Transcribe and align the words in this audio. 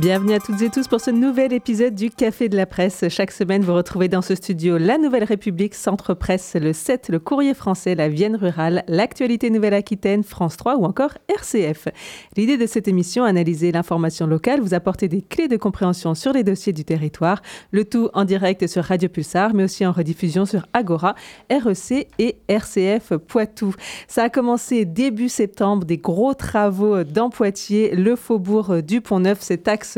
Bienvenue 0.00 0.32
à 0.32 0.40
toutes 0.40 0.62
et 0.62 0.70
tous 0.70 0.88
pour 0.88 0.98
ce 0.98 1.10
nouvel 1.10 1.52
épisode 1.52 1.94
du 1.94 2.08
Café 2.08 2.48
de 2.48 2.56
la 2.56 2.64
Presse. 2.64 3.04
Chaque 3.10 3.30
semaine, 3.30 3.62
vous 3.62 3.74
retrouvez 3.74 4.08
dans 4.08 4.22
ce 4.22 4.34
studio 4.34 4.78
La 4.78 4.96
Nouvelle 4.96 5.24
République, 5.24 5.74
Centre 5.74 6.14
Presse, 6.14 6.56
le 6.58 6.72
7, 6.72 7.10
le 7.10 7.18
Courrier 7.18 7.52
français, 7.52 7.94
la 7.94 8.08
Vienne 8.08 8.34
rurale, 8.34 8.82
l'actualité 8.88 9.50
Nouvelle-Aquitaine, 9.50 10.24
France 10.24 10.56
3 10.56 10.76
ou 10.78 10.86
encore 10.86 11.10
RCF. 11.28 11.88
L'idée 12.34 12.56
de 12.56 12.64
cette 12.64 12.88
émission, 12.88 13.24
analyser 13.24 13.72
l'information 13.72 14.26
locale, 14.26 14.62
vous 14.62 14.72
apporter 14.72 15.06
des 15.06 15.20
clés 15.20 15.48
de 15.48 15.58
compréhension 15.58 16.14
sur 16.14 16.32
les 16.32 16.44
dossiers 16.44 16.72
du 16.72 16.86
territoire, 16.86 17.42
le 17.70 17.84
tout 17.84 18.08
en 18.14 18.24
direct 18.24 18.66
sur 18.68 18.84
Radio 18.84 19.10
Pulsar, 19.10 19.52
mais 19.52 19.64
aussi 19.64 19.84
en 19.84 19.92
rediffusion 19.92 20.46
sur 20.46 20.64
Agora, 20.72 21.14
REC 21.50 22.08
et 22.18 22.38
RCF 22.48 23.18
Poitou. 23.18 23.74
Ça 24.08 24.22
a 24.22 24.28
commencé 24.30 24.86
début 24.86 25.28
septembre, 25.28 25.84
des 25.84 25.98
gros 25.98 26.32
travaux 26.32 27.04
dans 27.04 27.28
Poitiers, 27.28 27.94
le 27.94 28.16
faubourg 28.16 28.82
du 28.82 29.02
Pont-Neuf, 29.02 29.42
cet 29.42 29.68
axe 29.68 29.89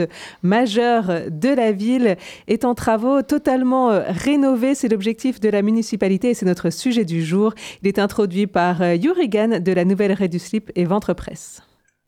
majeur 0.43 1.31
de 1.31 1.49
la 1.49 1.73
ville 1.73 2.17
est 2.49 2.65
en 2.65 2.75
travaux 2.75 3.23
totalement 3.23 3.91
euh, 3.91 4.03
rénové. 4.09 4.75
C'est 4.75 4.89
l'objectif 4.89 5.41
de 5.41 5.49
la 5.49 5.63
municipalité 5.63 6.31
et 6.31 6.35
c'est 6.35 6.47
notre 6.47 6.71
sujet 6.71 7.05
du 7.05 7.25
jour. 7.25 7.55
Il 7.83 7.89
est 7.89 7.99
introduit 7.99 8.47
par 8.47 8.83
euh, 8.83 8.95
Yurigan 8.95 9.61
de 9.61 9.73
la 9.73 9.85
Nouvelle 9.85 10.13
Rue 10.13 10.29
du 10.29 10.39
Slip 10.39 10.71
et 10.75 10.85
Ventre 10.85 11.15
Presse. 11.15 11.63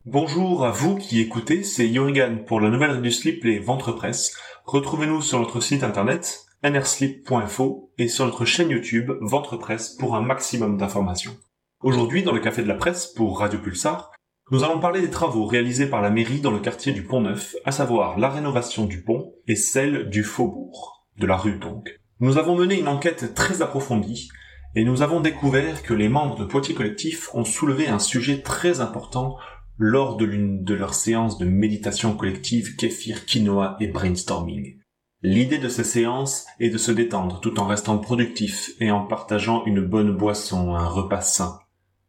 Bonjour 0.05 0.65
à 0.65 0.71
vous 0.71 0.95
qui 0.95 1.19
écoutez, 1.19 1.63
c'est 1.63 1.87
Yurigan 1.87 2.37
pour 2.45 2.59
la 2.59 2.69
Nouvelle 2.69 2.91
Rue 2.91 3.01
du 3.01 3.11
Slip 3.11 3.43
et 3.45 3.59
Ventre 3.59 3.91
Presse. 3.91 4.37
Retrouvez-nous 4.65 5.21
sur 5.21 5.39
notre 5.39 5.61
site 5.61 5.83
internet 5.83 6.45
nrslip.info 6.63 7.91
et 7.97 8.07
sur 8.07 8.25
notre 8.25 8.45
chaîne 8.45 8.69
YouTube 8.69 9.11
Ventre 9.21 9.57
Presse 9.57 9.89
pour 9.89 10.15
un 10.15 10.21
maximum 10.21 10.77
d'informations. 10.77 11.35
Aujourd'hui, 11.83 12.23
dans 12.23 12.31
le 12.31 12.39
Café 12.39 12.63
de 12.63 12.67
la 12.67 12.75
Presse 12.75 13.07
pour 13.07 13.39
Radio 13.39 13.59
Pulsar, 13.59 14.11
nous 14.51 14.63
allons 14.63 14.79
parler 14.79 15.01
des 15.01 15.09
travaux 15.09 15.45
réalisés 15.45 15.87
par 15.87 16.03
la 16.03 16.11
mairie 16.11 16.39
dans 16.39 16.51
le 16.51 16.59
quartier 16.59 16.93
du 16.93 17.01
Pont-Neuf, 17.01 17.55
à 17.65 17.71
savoir 17.71 18.19
la 18.19 18.29
rénovation 18.29 18.85
du 18.85 19.01
pont 19.01 19.33
et 19.47 19.55
celle 19.55 20.07
du 20.09 20.23
faubourg, 20.23 21.07
de 21.17 21.25
la 21.25 21.35
rue 21.35 21.57
donc. 21.57 21.99
Nous 22.19 22.37
avons 22.37 22.55
mené 22.55 22.79
une 22.79 22.87
enquête 22.87 23.33
très 23.33 23.63
approfondie 23.63 24.29
et 24.75 24.83
nous 24.83 25.01
avons 25.01 25.19
découvert 25.19 25.81
que 25.81 25.95
les 25.95 26.09
membres 26.09 26.37
de 26.37 26.45
Poitiers 26.45 26.75
Collectif 26.75 27.33
ont 27.33 27.43
soulevé 27.43 27.87
un 27.87 27.97
sujet 27.97 28.41
très 28.41 28.81
important 28.81 29.35
lors 29.79 30.15
de 30.15 30.25
l'une 30.25 30.63
de 30.63 30.75
leurs 30.75 30.93
séances 30.93 31.39
de 31.39 31.45
méditation 31.45 32.15
collective 32.15 32.75
kéfir, 32.75 33.25
quinoa 33.25 33.77
et 33.79 33.87
brainstorming. 33.87 34.79
L'idée 35.23 35.57
de 35.57 35.69
ces 35.69 35.83
séances 35.83 36.45
est 36.59 36.69
de 36.69 36.77
se 36.77 36.91
détendre 36.91 37.39
tout 37.41 37.59
en 37.59 37.65
restant 37.65 37.97
productif 37.97 38.73
et 38.79 38.91
en 38.91 39.07
partageant 39.07 39.65
une 39.65 39.81
bonne 39.81 40.15
boisson, 40.15 40.75
un 40.75 40.87
repas 40.87 41.21
sain. 41.21 41.57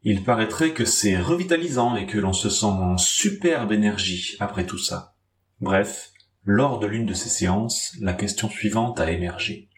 Il 0.09 0.23
paraîtrait 0.23 0.71
que 0.71 0.85
c'est 0.85 1.19
revitalisant 1.19 1.97
et 1.97 2.07
que 2.07 2.17
l'on 2.17 2.33
se 2.33 2.49
sent 2.49 2.67
en 2.67 2.97
superbe 2.97 3.73
énergie 3.73 4.37
après 4.39 4.65
tout 4.65 4.79
ça. 4.79 5.17
Bref, 5.61 6.13
lors 6.45 6.79
de 6.79 6.87
l'une 6.87 7.07
de 7.07 7.13
ces 7.13 7.29
séances, 7.29 7.93
la 8.01 8.13
question 8.13 8.49
suivante 8.49 9.01
a 9.01 9.11
émergé. 9.11 9.69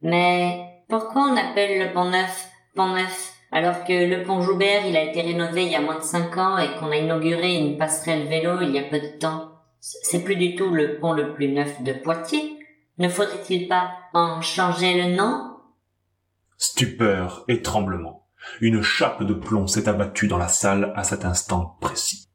Mais 0.00 0.82
pourquoi 0.88 1.26
on 1.30 1.36
appelle 1.36 1.86
le 1.86 1.92
pont 1.92 2.08
neuf 2.08 2.48
pont 2.74 2.94
neuf 2.94 3.34
alors 3.50 3.84
que 3.84 3.92
le 3.92 4.22
pont 4.22 4.40
Joubert 4.40 4.86
il 4.86 4.96
a 4.96 5.04
été 5.04 5.20
rénové 5.20 5.64
il 5.66 5.72
y 5.72 5.76
a 5.76 5.82
moins 5.82 5.98
de 5.98 6.04
cinq 6.04 6.38
ans 6.38 6.56
et 6.56 6.74
qu'on 6.76 6.90
a 6.90 6.96
inauguré 6.96 7.54
une 7.54 7.76
passerelle 7.76 8.28
vélo 8.28 8.62
il 8.62 8.70
y 8.70 8.78
a 8.78 8.84
peu 8.84 9.00
de 9.00 9.18
temps? 9.18 9.52
C'est 9.80 10.24
plus 10.24 10.36
du 10.36 10.54
tout 10.54 10.70
le 10.70 10.98
pont 10.98 11.12
le 11.12 11.34
plus 11.34 11.48
neuf 11.48 11.82
de 11.82 11.92
Poitiers. 11.92 12.58
Ne 12.96 13.10
faudrait-il 13.10 13.68
pas 13.68 13.90
en 14.14 14.40
changer 14.40 14.94
le 14.94 15.14
nom? 15.14 15.58
Stupeur 16.56 17.44
et 17.48 17.60
tremblement. 17.60 18.21
Une 18.60 18.82
chape 18.82 19.22
de 19.22 19.34
plomb 19.34 19.66
s'est 19.66 19.88
abattue 19.88 20.28
dans 20.28 20.38
la 20.38 20.48
salle 20.48 20.92
à 20.96 21.04
cet 21.04 21.24
instant 21.24 21.76
précis. 21.80 22.28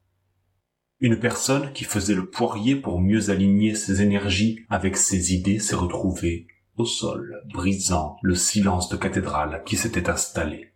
Une 1.00 1.20
personne 1.20 1.72
qui 1.72 1.84
faisait 1.84 2.14
le 2.14 2.28
poirier 2.28 2.74
pour 2.74 3.00
mieux 3.00 3.30
aligner 3.30 3.74
ses 3.74 4.02
énergies 4.02 4.64
avec 4.68 4.96
ses 4.96 5.32
idées 5.32 5.60
s'est 5.60 5.76
retrouvée 5.76 6.48
au 6.76 6.84
sol, 6.84 7.42
brisant 7.52 8.16
le 8.22 8.34
silence 8.34 8.88
de 8.88 8.96
cathédrale 8.96 9.62
qui 9.64 9.76
s'était 9.76 10.10
installé. 10.10 10.72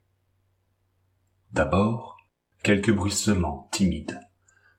D'abord, 1.53 2.16
quelques 2.62 2.92
bruissements 2.92 3.69
timides, 3.72 4.21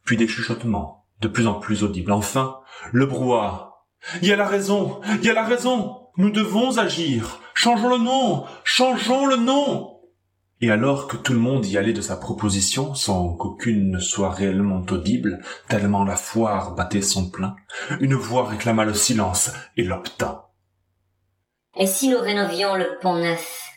puis 0.03 0.18
des 0.18 0.28
chuchotements 0.28 1.06
de 1.22 1.28
plus 1.28 1.47
en 1.47 1.56
plus 1.56 1.84
audibles. 1.84 2.12
Enfin, 2.12 2.59
le 2.92 3.06
brouhaha. 3.06 3.86
Il 4.22 4.28
y 4.28 4.34
a 4.34 4.36
la 4.36 4.47
raison, 4.47 5.02
il 5.19 5.25
y 5.25 5.30
a 5.30 5.34
la 5.34 5.46
raison. 5.46 6.08
Nous 6.18 6.30
devons 6.30 6.78
agir. 6.78 7.40
Changeons 7.53 7.90
le 7.90 7.97
nom, 7.97 8.46
changeons 8.63 9.25
le 9.25 9.38
nom. 9.38 9.93
Et 10.63 10.72
alors 10.72 11.09
que 11.09 11.18
tout 11.18 11.34
le 11.34 11.40
monde 11.40 11.66
y 11.66 11.78
allait 11.78 11.91
de 11.91 12.00
sa 12.00 12.16
proposition 12.16 12.96
sans 12.96 13.34
qu'aucune 13.34 13.91
ne 13.91 14.00
soit 14.00 14.29
réellement 14.29 14.81
audible, 14.90 15.41
tellement 15.68 16.06
la 16.06 16.16
foire 16.16 16.74
battait 16.74 17.01
son 17.01 17.29
plein, 17.29 17.57
une 18.00 18.13
voix 18.13 18.47
réclama 18.47 18.85
le 18.85 18.94
silence 18.94 19.51
et 19.75 19.84
l'obtint. 19.84 20.46
Et 21.75 21.85
si 21.85 22.07
nous 22.07 22.18
rénovions 22.18 22.75
le 22.75 22.97
pont 23.01 23.18
neuf? 23.18 23.72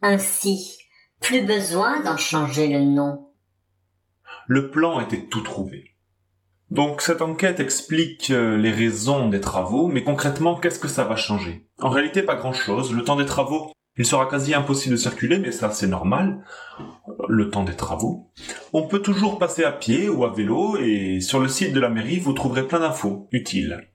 Ainsi, 0.00 0.78
plus 1.20 1.42
besoin 1.42 2.00
d'en 2.00 2.16
changer 2.16 2.68
le 2.68 2.86
nom. 2.86 3.28
Le 4.46 4.70
plan 4.70 5.00
était 5.00 5.26
tout 5.26 5.42
trouvé. 5.42 5.94
Donc 6.70 7.02
cette 7.02 7.20
enquête 7.20 7.60
explique 7.60 8.30
euh, 8.30 8.56
les 8.56 8.72
raisons 8.72 9.28
des 9.28 9.42
travaux, 9.42 9.88
mais 9.88 10.02
concrètement, 10.02 10.58
qu'est-ce 10.58 10.78
que 10.78 10.88
ça 10.88 11.04
va 11.04 11.16
changer? 11.16 11.68
En 11.82 11.90
réalité, 11.90 12.22
pas 12.22 12.36
grand-chose. 12.36 12.94
Le 12.94 13.04
temps 13.04 13.16
des 13.16 13.26
travaux 13.26 13.74
il 13.96 14.04
sera 14.04 14.26
quasi 14.26 14.54
impossible 14.54 14.94
de 14.94 15.00
circuler, 15.00 15.38
mais 15.38 15.52
ça 15.52 15.70
c'est 15.70 15.86
normal, 15.86 16.44
le 17.28 17.50
temps 17.50 17.64
des 17.64 17.76
travaux. 17.76 18.30
On 18.72 18.86
peut 18.86 19.00
toujours 19.00 19.38
passer 19.38 19.64
à 19.64 19.72
pied 19.72 20.08
ou 20.08 20.24
à 20.24 20.32
vélo, 20.32 20.76
et 20.78 21.20
sur 21.20 21.40
le 21.40 21.48
site 21.48 21.72
de 21.72 21.80
la 21.80 21.88
mairie, 21.88 22.18
vous 22.18 22.32
trouverez 22.32 22.66
plein 22.66 22.80
d'infos 22.80 23.28
utiles. 23.30 23.88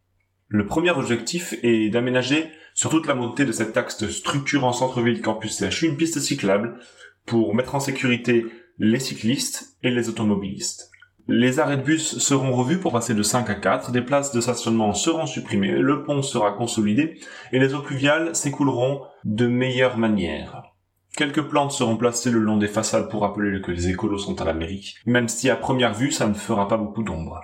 Le 0.47 0.65
premier 0.65 0.91
objectif 0.91 1.53
est 1.63 1.89
d'aménager 1.89 2.49
sur 2.73 2.89
toute 2.89 3.07
la 3.07 3.13
montée 3.13 3.45
de 3.45 3.51
cet 3.51 3.77
axe 3.77 4.07
structurant 4.09 4.73
centre-ville 4.73 5.21
campus 5.21 5.63
CHU 5.69 5.87
une 5.87 5.97
piste 5.97 6.19
cyclable 6.19 6.79
pour 7.25 7.53
mettre 7.53 7.75
en 7.75 7.79
sécurité 7.79 8.45
les 8.77 8.99
cyclistes 8.99 9.77
et 9.83 9.91
les 9.91 10.09
automobilistes. 10.09 10.89
Les 11.31 11.59
arrêts 11.59 11.77
de 11.77 11.83
bus 11.83 12.17
seront 12.17 12.51
revus 12.53 12.79
pour 12.79 12.91
passer 12.91 13.13
de 13.13 13.21
5 13.21 13.51
à 13.51 13.53
4, 13.53 13.91
des 13.91 14.01
places 14.01 14.31
de 14.31 14.41
stationnement 14.41 14.95
seront 14.95 15.27
supprimées, 15.27 15.77
le 15.77 16.03
pont 16.03 16.23
sera 16.23 16.53
consolidé 16.53 17.19
et 17.51 17.59
les 17.59 17.75
eaux 17.75 17.83
pluviales 17.83 18.35
s'écouleront 18.35 19.03
de 19.25 19.45
meilleure 19.45 19.99
manière. 19.99 20.63
Quelques 21.15 21.43
plantes 21.43 21.71
seront 21.71 21.97
placées 21.97 22.31
le 22.31 22.39
long 22.39 22.57
des 22.57 22.67
façades 22.67 23.11
pour 23.11 23.21
rappeler 23.21 23.61
que 23.61 23.69
les 23.69 23.89
écolos 23.89 24.17
sont 24.17 24.41
à 24.41 24.43
l'Amérique, 24.43 24.95
même 25.05 25.27
si 25.27 25.51
à 25.51 25.55
première 25.55 25.93
vue 25.93 26.11
ça 26.11 26.27
ne 26.27 26.33
fera 26.33 26.67
pas 26.67 26.77
beaucoup 26.77 27.03
d'ombre. 27.03 27.39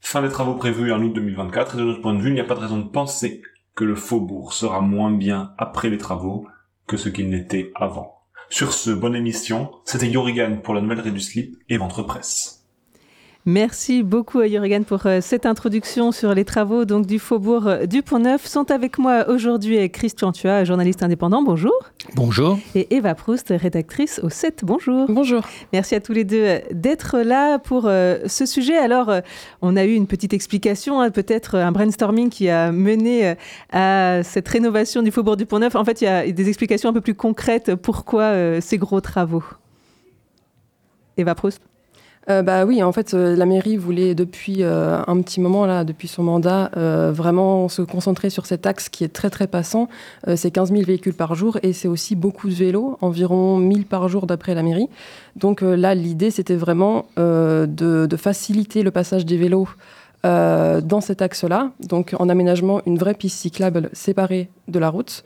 Fin 0.00 0.20
des 0.20 0.28
travaux 0.28 0.54
prévus 0.54 0.92
en 0.92 1.00
août 1.00 1.12
2024 1.14 1.76
et 1.76 1.78
de 1.78 1.84
notre 1.84 2.02
point 2.02 2.14
de 2.14 2.20
vue 2.20 2.30
il 2.30 2.34
n'y 2.34 2.40
a 2.40 2.44
pas 2.44 2.56
de 2.56 2.60
raison 2.60 2.78
de 2.78 2.88
penser 2.88 3.40
que 3.76 3.84
le 3.84 3.94
faubourg 3.94 4.52
sera 4.52 4.80
moins 4.80 5.12
bien 5.12 5.54
après 5.58 5.90
les 5.90 5.98
travaux 5.98 6.48
que 6.88 6.96
ce 6.96 7.08
qu'il 7.08 7.30
n'était 7.30 7.70
avant. 7.76 8.16
Sur 8.50 8.72
ce, 8.72 8.90
bonne 8.90 9.14
émission, 9.14 9.70
c'était 9.84 10.08
Yorigan 10.08 10.56
pour 10.56 10.74
la 10.74 10.80
nouvelle 10.80 11.12
du 11.12 11.20
Slip 11.20 11.56
et 11.68 11.76
Ventre 11.76 12.02
Presse. 12.02 12.55
Merci 13.48 14.02
beaucoup 14.02 14.40
à 14.40 14.48
Jürgen 14.48 14.84
pour 14.84 15.06
euh, 15.06 15.20
cette 15.22 15.46
introduction 15.46 16.10
sur 16.10 16.34
les 16.34 16.44
travaux 16.44 16.84
donc 16.84 17.06
du 17.06 17.20
Faubourg 17.20 17.68
euh, 17.68 17.86
du 17.86 18.02
Pont-Neuf. 18.02 18.44
Sont 18.44 18.72
avec 18.72 18.98
moi 18.98 19.28
aujourd'hui 19.28 19.88
Christian 19.88 20.32
Tua, 20.32 20.64
journaliste 20.64 21.04
indépendant. 21.04 21.44
Bonjour. 21.44 21.72
Bonjour. 22.16 22.58
Et 22.74 22.92
Eva 22.96 23.14
Proust, 23.14 23.54
rédactrice 23.56 24.18
au 24.24 24.30
7. 24.30 24.64
Bonjour. 24.64 25.06
Bonjour. 25.08 25.42
Merci 25.72 25.94
à 25.94 26.00
tous 26.00 26.12
les 26.12 26.24
deux 26.24 26.42
euh, 26.42 26.58
d'être 26.72 27.18
là 27.20 27.60
pour 27.60 27.82
ce 27.82 28.46
sujet. 28.46 28.76
Alors, 28.76 29.12
on 29.62 29.76
a 29.76 29.84
eu 29.84 29.94
une 29.94 30.08
petite 30.08 30.34
explication, 30.34 31.00
hein, 31.00 31.10
peut-être 31.12 31.54
un 31.54 31.70
brainstorming 31.70 32.30
qui 32.30 32.48
a 32.48 32.72
mené 32.72 33.36
à 33.70 34.24
cette 34.24 34.48
rénovation 34.48 35.02
du 35.02 35.12
Faubourg 35.12 35.36
du 35.36 35.46
Pont-Neuf. 35.46 35.76
En 35.76 35.84
fait, 35.84 36.00
il 36.00 36.04
y 36.04 36.08
a 36.08 36.28
des 36.32 36.48
explications 36.48 36.90
un 36.90 36.92
peu 36.92 37.00
plus 37.00 37.14
concrètes 37.14 37.76
pourquoi 37.76 38.60
ces 38.60 38.76
gros 38.76 39.00
travaux. 39.00 39.44
Eva 41.16 41.36
Proust. 41.36 41.60
Euh, 42.28 42.42
bah 42.42 42.64
oui, 42.64 42.82
en 42.82 42.90
fait, 42.90 43.14
euh, 43.14 43.36
la 43.36 43.46
mairie 43.46 43.76
voulait 43.76 44.16
depuis 44.16 44.62
euh, 44.62 44.98
un 45.06 45.20
petit 45.22 45.40
moment, 45.40 45.64
là, 45.64 45.84
depuis 45.84 46.08
son 46.08 46.24
mandat, 46.24 46.70
vraiment 47.12 47.68
se 47.68 47.82
concentrer 47.82 48.30
sur 48.30 48.46
cet 48.46 48.66
axe 48.66 48.88
qui 48.88 49.04
est 49.04 49.08
très 49.08 49.30
très 49.30 49.46
passant. 49.46 49.88
c'est 50.34 50.50
15 50.50 50.72
000 50.72 50.82
véhicules 50.82 51.14
par 51.14 51.34
jour 51.34 51.58
et 51.62 51.72
c'est 51.72 51.88
aussi 51.88 52.16
beaucoup 52.16 52.48
de 52.48 52.54
vélos, 52.54 52.98
environ 53.00 53.58
1000 53.58 53.86
par 53.86 54.08
jour 54.08 54.26
d'après 54.26 54.54
la 54.54 54.62
mairie. 54.62 54.88
Donc 55.36 55.60
là, 55.60 55.94
l'idée, 55.94 56.30
c'était 56.30 56.56
vraiment 56.56 57.06
de, 57.16 57.66
de, 57.66 58.16
faciliter 58.16 58.82
le 58.82 58.90
passage 58.90 59.24
des 59.24 59.36
vélos 59.36 59.68
dans 60.26 61.00
cet 61.00 61.22
axe-là, 61.22 61.70
donc 61.80 62.14
en 62.18 62.28
aménagement 62.28 62.80
une 62.86 62.98
vraie 62.98 63.14
piste 63.14 63.38
cyclable 63.38 63.90
séparée 63.92 64.48
de 64.68 64.78
la 64.78 64.88
route. 64.88 65.24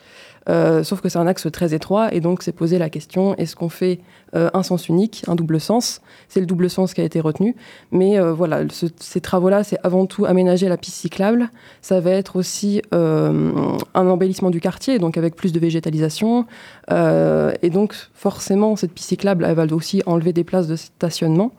Euh, 0.48 0.82
sauf 0.82 1.00
que 1.00 1.08
c'est 1.08 1.18
un 1.18 1.26
axe 1.26 1.46
très 1.52 1.74
étroit 1.74 2.14
et 2.14 2.20
donc 2.20 2.42
c'est 2.42 2.52
posé 2.52 2.78
la 2.78 2.88
question 2.88 3.34
est-ce 3.36 3.54
qu'on 3.54 3.68
fait 3.68 4.00
euh, 4.34 4.48
un 4.54 4.62
sens 4.62 4.88
unique, 4.88 5.22
un 5.28 5.34
double 5.34 5.60
sens? 5.60 6.00
C'est 6.28 6.40
le 6.40 6.46
double 6.46 6.70
sens 6.70 6.94
qui 6.94 7.00
a 7.00 7.04
été 7.04 7.20
retenu. 7.20 7.54
Mais 7.90 8.18
euh, 8.18 8.32
voilà, 8.32 8.62
ces 8.98 9.20
travaux-là, 9.20 9.64
c'est 9.64 9.78
avant 9.84 10.06
tout 10.06 10.24
aménager 10.24 10.68
la 10.68 10.76
piste 10.76 10.96
cyclable. 10.96 11.50
Ça 11.82 12.00
va 12.00 12.10
être 12.10 12.36
aussi 12.36 12.82
un 12.92 13.74
embellissement 13.94 14.50
du 14.50 14.60
quartier, 14.60 14.98
donc 14.98 15.16
avec 15.16 15.36
plus 15.36 15.52
de 15.52 15.60
végétalisation. 15.60 16.46
et 16.90 17.70
donc 17.70 17.94
forcément, 18.14 18.76
cette 18.76 18.92
piste 18.92 19.08
cyclable, 19.08 19.44
elle 19.44 19.54
va 19.54 19.66
aussi 19.72 20.02
enlever 20.06 20.32
des 20.32 20.44
places 20.44 20.66
de 20.66 20.76
stationnement. 20.76 21.52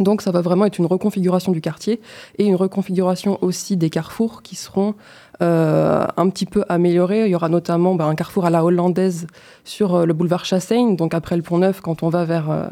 Donc 0.00 0.22
ça 0.22 0.30
va 0.30 0.40
vraiment 0.40 0.64
être 0.64 0.78
une 0.78 0.86
reconfiguration 0.86 1.52
du 1.52 1.60
quartier 1.60 2.00
et 2.38 2.44
une 2.44 2.56
reconfiguration 2.56 3.38
aussi 3.42 3.76
des 3.76 3.90
carrefours 3.90 4.42
qui 4.42 4.56
seront 4.56 4.94
euh, 5.42 6.06
un 6.16 6.28
petit 6.30 6.46
peu 6.46 6.64
améliorés. 6.68 7.26
Il 7.26 7.30
y 7.30 7.34
aura 7.34 7.48
notamment 7.48 7.94
bah, 7.94 8.06
un 8.06 8.14
carrefour 8.14 8.46
à 8.46 8.50
la 8.50 8.64
hollandaise 8.64 9.26
sur 9.64 9.94
euh, 9.94 10.04
le 10.06 10.14
boulevard 10.14 10.44
Chassaigne, 10.44 10.96
donc 10.96 11.14
après 11.14 11.36
le 11.36 11.42
Pont 11.42 11.58
Neuf 11.58 11.80
quand 11.80 12.02
on 12.02 12.08
va 12.08 12.24
vers 12.24 12.50
euh, 12.50 12.66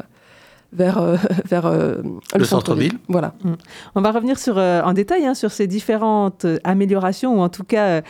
vers, 0.73 0.97
euh, 0.97 1.15
vers 1.45 1.65
euh, 1.65 1.95
le, 2.35 2.43
centre-ville. 2.43 2.93
voilà. 3.07 3.33
Mm. 3.43 3.53
On 3.95 4.01
va 4.01 4.11
revenir 4.11 4.37
sur, 4.37 4.57
euh, 4.57 4.81
en 4.81 4.93
détail 4.93 5.25
hein, 5.25 5.33
sur 5.33 5.51
ces 5.51 5.67
différentes 5.67 6.45
améliorations 6.63 7.39
ou 7.39 7.41
en 7.41 7.49
tout 7.49 7.63
cas 7.63 8.01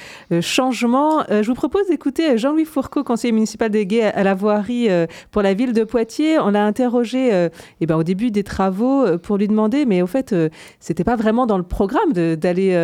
changements. 0.41 1.23
je 1.29 1.45
vous 1.45 1.53
propose 1.53 1.87
d'écouter 1.87 2.37
Jean-Louis 2.37 2.65
Fourcault, 2.65 3.03
conseiller 3.03 3.31
municipal 3.31 3.69
délégué 3.69 4.03
à 4.03 4.23
la 4.23 4.33
voirie 4.33 4.87
pour 5.31 5.41
la 5.41 5.53
ville 5.53 5.73
de 5.73 5.83
Poitiers. 5.83 6.39
On 6.39 6.51
l'a 6.51 6.65
interrogé 6.65 7.49
eh 7.81 7.85
ben, 7.85 7.95
au 7.95 8.03
début 8.03 8.31
des 8.31 8.43
travaux 8.43 9.17
pour 9.17 9.37
lui 9.37 9.47
demander, 9.47 9.85
mais 9.85 10.01
au 10.01 10.07
fait, 10.07 10.35
c'était 10.79 11.03
pas 11.03 11.15
vraiment 11.15 11.45
dans 11.45 11.57
le 11.57 11.63
programme 11.63 12.13
d'aller 12.13 12.75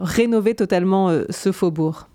rénover 0.00 0.54
totalement 0.54 1.10
ce 1.30 1.52
faubourg. 1.52 2.08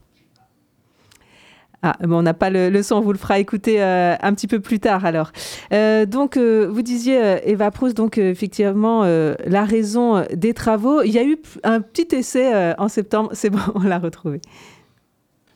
Ah, 1.82 1.96
on 2.02 2.22
n'a 2.22 2.34
pas 2.34 2.50
le, 2.50 2.84
son, 2.84 2.96
on 2.96 3.02
vous 3.02 3.14
le 3.14 3.18
fera 3.18 3.40
écouter 3.40 3.82
euh, 3.82 4.16
un 4.22 4.34
petit 4.34 4.48
peu 4.48 4.60
plus 4.60 4.80
tard 4.80 5.06
alors. 5.06 5.32
Euh, 5.72 6.06
donc, 6.06 6.36
euh, 6.36 6.68
vous 6.70 6.82
disiez, 6.82 7.40
Eva 7.46 7.72
Proust, 7.72 7.96
donc 7.96 8.18
effectivement, 8.18 9.04
la 9.04 9.66
raison 9.66 10.26
des 10.34 10.54
travaux. 10.54 11.02
Il 11.04 11.12
y 11.12 11.20
a 11.20 11.24
eu 11.24 11.38
un 11.64 11.80
petit 11.80 12.16
essai 12.16 12.74
en 12.78 12.90
septembre, 12.90 13.30
c'est 13.34 13.50
bon, 13.50 13.60
on 13.76 13.84
l'a 13.84 14.00
retrouvé. 14.00 14.42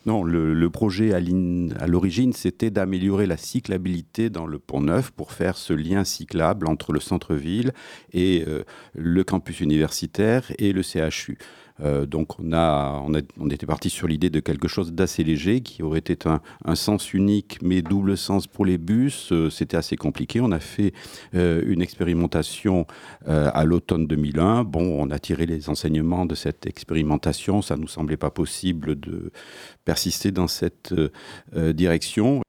Non, 0.06 0.24
le, 0.24 0.70
projet 0.70 1.14
à 1.14 1.88
l'origine, 1.88 2.34
c'était 2.34 2.70
d'améliorer 2.70 3.26
la 3.26 3.38
cyclabilité 3.38 4.30
dans 4.30 4.46
le 4.46 4.60
Pont 4.60 4.82
Neuf 4.82 5.12
pour 5.12 5.32
faire 5.32 5.56
ce 5.56 5.72
lien 5.72 6.04
cyclable 6.04 6.68
entre 6.68 6.92
le 6.92 7.00
centre-ville 7.00 7.72
et 8.12 8.46
le 8.94 9.24
campus 9.24 9.62
universitaire 9.62 10.52
et 10.58 10.74
le 10.74 10.84
CHU. 10.84 11.38
Euh, 11.82 12.06
donc 12.06 12.40
on, 12.40 12.54
a, 12.54 13.04
on, 13.40 13.50
était 13.50 13.66
parti 13.66 13.90
sur 13.90 14.08
l'idée 14.08 14.30
de 14.30 14.40
quelque 14.40 14.68
chose 14.68 14.94
d'assez 14.94 15.24
léger 15.24 15.62
qui 15.62 15.82
aurait 15.82 16.00
été 16.00 16.18
un, 16.66 16.76
sens 16.76 17.14
unique 17.14 17.60
mais 17.62 17.82
double 17.82 18.18
sens 18.18 18.48
pour 18.48 18.66
les 18.66 18.78
bus. 18.78 19.32
Euh, 19.32 19.50
c'était 19.50 19.78
assez 19.78 19.96
compliqué. 19.96 20.40
On 20.42 20.52
a 20.52 20.60
fait 20.60 20.94
euh, 21.34 21.64
une 21.66 21.82
expérimentation 21.82 22.86
à 23.26 23.64
l'automne 23.64 24.08
2001. 24.08 24.64
Bon, 24.64 25.02
on 25.02 25.10
a 25.10 25.20
tiré 25.20 25.46
les 25.46 25.70
enseignements 25.70 26.26
de 26.26 26.36
cette 26.36 26.66
expérimentation. 26.66 27.62
Ça 27.62 27.76
nous 27.76 27.88
semblait 27.88 28.18
pas 28.18 28.32
possible 28.32 29.00
de 29.00 29.32
persister 29.86 30.32
dans 30.32 30.48
cette 30.48 30.94
direction. 31.56 32.42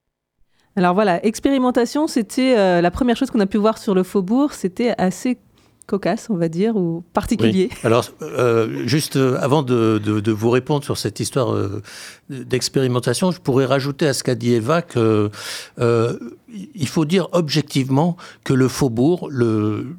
Alors 0.77 0.95
voilà, 0.95 1.25
expérimentation, 1.25 2.07
c'était 2.07 2.81
la 2.81 2.91
première 2.91 3.17
chose 3.17 3.31
qu'on 3.31 3.41
a 3.41 3.47
pu 3.47 3.59
voir 3.59 3.79
sur 3.79 3.95
le 3.95 4.03
faubourg. 4.03 4.53
C'était 4.53 4.95
assez 4.99 5.39
cocasse, 5.87 6.29
on 6.31 6.37
va 6.37 6.49
dire, 6.49 6.77
ou 6.77 7.05
particulier. 7.13 7.69
Alors, 7.83 8.07
euh, 8.23 8.87
juste 8.87 9.17
euh, 9.17 9.39
avant 9.41 9.63
de, 9.63 10.31
vous 10.31 10.51
répondre 10.51 10.85
sur 10.85 10.97
cette 10.97 11.21
histoire 11.21 11.53
euh, 11.53 11.83
d'expérimentation, 12.31 13.31
je 13.31 13.41
pourrais 13.41 13.67
rajouter 13.67 14.07
à 14.07 14.15
ce 14.15 14.25
qu'a 14.25 14.35
dit 14.35 14.55
Eva 14.55 14.83
que 14.83 15.31
il 16.77 16.87
faut 16.87 17.05
dire 17.05 17.29
objectivement 17.33 18.17
que 18.45 18.55
le 18.55 18.69
faubourg, 18.69 19.29
le, 19.29 19.97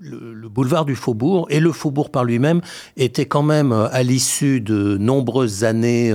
le, 0.00 0.48
boulevard 0.48 0.84
du 0.84 0.96
Faubourg 0.96 1.46
et 1.50 1.60
le 1.60 1.70
Faubourg 1.70 2.10
par 2.10 2.24
lui-même 2.24 2.60
était 2.96 3.26
quand 3.26 3.44
même, 3.44 3.70
à 3.70 4.02
l'issue 4.02 4.60
de 4.60 4.96
nombreuses 4.98 5.62
années 5.62 6.12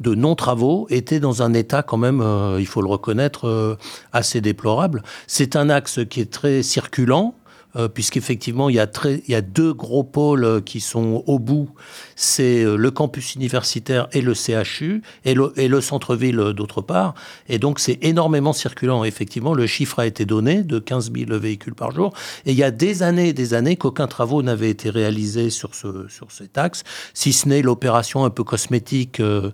de 0.00 0.14
non-travaux, 0.16 0.88
était 0.90 1.20
dans 1.20 1.42
un 1.42 1.54
état 1.54 1.84
quand 1.84 1.98
même, 1.98 2.22
il 2.58 2.66
faut 2.66 2.82
le 2.82 2.88
reconnaître, 2.88 3.78
assez 4.12 4.40
déplorable. 4.40 5.04
C'est 5.28 5.54
un 5.54 5.70
axe 5.70 6.00
qui 6.10 6.20
est 6.20 6.32
très 6.32 6.64
circulant, 6.64 7.36
euh, 7.76 7.88
puisqu'effectivement, 7.88 8.68
il, 8.68 8.76
y 8.76 8.80
a 8.80 8.88
il 9.04 9.30
y 9.30 9.34
a 9.34 9.40
deux 9.40 9.74
gros 9.74 10.04
pôles 10.04 10.44
euh, 10.44 10.60
qui 10.60 10.80
sont 10.80 11.24
au 11.26 11.38
bout. 11.38 11.70
C'est 12.14 12.62
euh, 12.62 12.76
le 12.76 12.90
campus 12.90 13.34
universitaire 13.34 14.06
et 14.12 14.20
le 14.20 14.34
CHU, 14.34 15.02
et 15.24 15.34
le, 15.34 15.52
et 15.56 15.66
le 15.66 15.80
centre-ville 15.80 16.36
d'autre 16.54 16.82
part. 16.82 17.14
Et 17.48 17.58
donc, 17.58 17.80
c'est 17.80 17.98
énormément 18.02 18.52
circulant. 18.52 19.02
Effectivement, 19.04 19.54
le 19.54 19.66
chiffre 19.66 19.98
a 19.98 20.06
été 20.06 20.24
donné 20.24 20.62
de 20.62 20.78
15 20.78 21.12
000 21.12 21.38
véhicules 21.38 21.74
par 21.74 21.90
jour. 21.90 22.12
Et 22.46 22.52
il 22.52 22.58
y 22.58 22.62
a 22.62 22.70
des 22.70 23.02
années 23.02 23.28
et 23.28 23.32
des 23.32 23.54
années 23.54 23.76
qu'aucun 23.76 24.06
travaux 24.06 24.42
n'avait 24.42 24.70
été 24.70 24.90
réalisé 24.90 25.50
sur, 25.50 25.74
ce, 25.74 26.06
sur 26.08 26.30
cet 26.30 26.58
axe, 26.58 26.84
si 27.12 27.32
ce 27.32 27.48
n'est 27.48 27.62
l'opération 27.62 28.24
un 28.24 28.30
peu 28.30 28.44
cosmétique 28.44 29.20
de, 29.20 29.52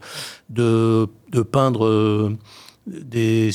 de 1.31 1.43
peindre 1.43 2.37
des, 2.87 3.51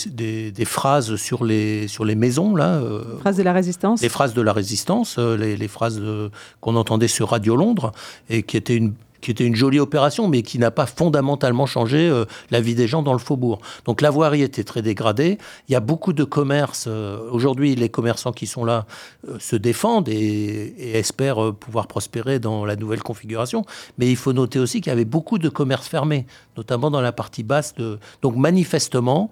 des, 0.52 0.66
phrases 0.66 1.16
sur 1.16 1.44
les, 1.44 1.88
sur 1.88 2.06
les 2.06 2.16
maisons. 2.16 2.56
Là, 2.56 2.76
euh, 2.76 3.18
phrases 3.20 3.38
de 3.38 3.44
la 3.44 3.54
résistance 3.54 4.02
Les 4.02 4.10
phrases 4.10 4.34
de 4.34 4.42
la 4.42 4.54
résistance, 4.54 5.18
euh, 5.18 5.36
les, 5.36 5.58
les 5.58 5.68
phrases 5.68 6.02
qu'on 6.62 6.76
entendait 6.76 7.08
sur 7.08 7.30
Radio 7.30 7.56
Londres, 7.56 7.92
et 8.30 8.44
qui 8.44 8.58
étaient 8.58 8.78
une 8.78 8.94
qui 9.26 9.32
était 9.32 9.44
une 9.44 9.56
jolie 9.56 9.80
opération, 9.80 10.28
mais 10.28 10.44
qui 10.44 10.60
n'a 10.60 10.70
pas 10.70 10.86
fondamentalement 10.86 11.66
changé 11.66 12.08
euh, 12.08 12.26
la 12.52 12.62
vie 12.62 12.76
des 12.76 12.88
gens 12.88 13.02
dans 13.02 13.14
le 13.14 13.20
faubourg. 13.20 13.60
Donc 13.86 14.02
la 14.02 14.12
voirie 14.12 14.44
était 14.44 14.64
très 14.64 14.84
dégradée. 14.84 15.40
Il 15.68 15.72
y 15.72 15.76
a 15.76 15.80
beaucoup 15.80 16.14
de 16.14 16.24
commerces. 16.24 16.86
Euh, 16.88 17.18
aujourd'hui, 17.32 17.76
les 17.76 17.90
commerçants 17.90 18.32
qui 18.32 18.46
sont 18.46 18.64
là 18.64 18.86
euh, 19.28 19.38
se 19.40 19.56
défendent 19.56 20.10
et, 20.10 20.76
espèrent 20.96 21.56
pouvoir 21.56 21.88
prospérer 21.88 22.38
dans 22.38 22.66
la 22.66 22.76
nouvelle 22.76 23.02
configuration. 23.02 23.66
Mais 23.98 24.12
il 24.12 24.16
faut 24.16 24.32
noter 24.32 24.60
aussi 24.60 24.80
qu'il 24.80 24.92
y 24.92 24.94
avait 24.94 25.06
beaucoup 25.06 25.40
de 25.40 25.50
commerces 25.50 25.88
fermés, 25.88 26.28
notamment 26.56 26.92
dans 26.92 27.02
la 27.02 27.12
partie 27.12 27.42
basse. 27.42 27.74
Donc 28.22 28.36
manifestement, 28.36 29.32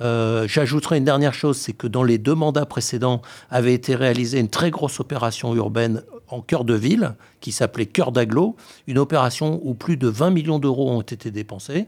j'ajouterai 0.00 0.98
une 0.98 1.04
dernière 1.04 1.34
chose, 1.34 1.56
c'est 1.56 1.72
que 1.72 1.86
dans 1.86 2.02
les 2.02 2.18
deux 2.18 2.34
mandats 2.34 2.66
précédents 2.66 3.22
avait 3.50 3.74
été 3.74 3.94
réalisée 3.94 4.38
une 4.38 4.50
très 4.50 4.70
grosse 4.70 5.00
opération 5.00 5.54
urbaine 5.54 6.02
en 6.30 6.40
cœur 6.40 6.64
de 6.64 6.74
ville 6.74 7.14
qui 7.40 7.52
s'appelait 7.52 7.86
Cœur 7.86 8.12
d'Aglo, 8.12 8.56
une 8.86 8.98
opération 8.98 9.60
où 9.62 9.74
plus 9.74 9.96
de 9.96 10.08
20 10.08 10.30
millions 10.30 10.58
d'euros 10.58 10.90
ont 10.90 11.00
été 11.00 11.30
dépensés, 11.30 11.86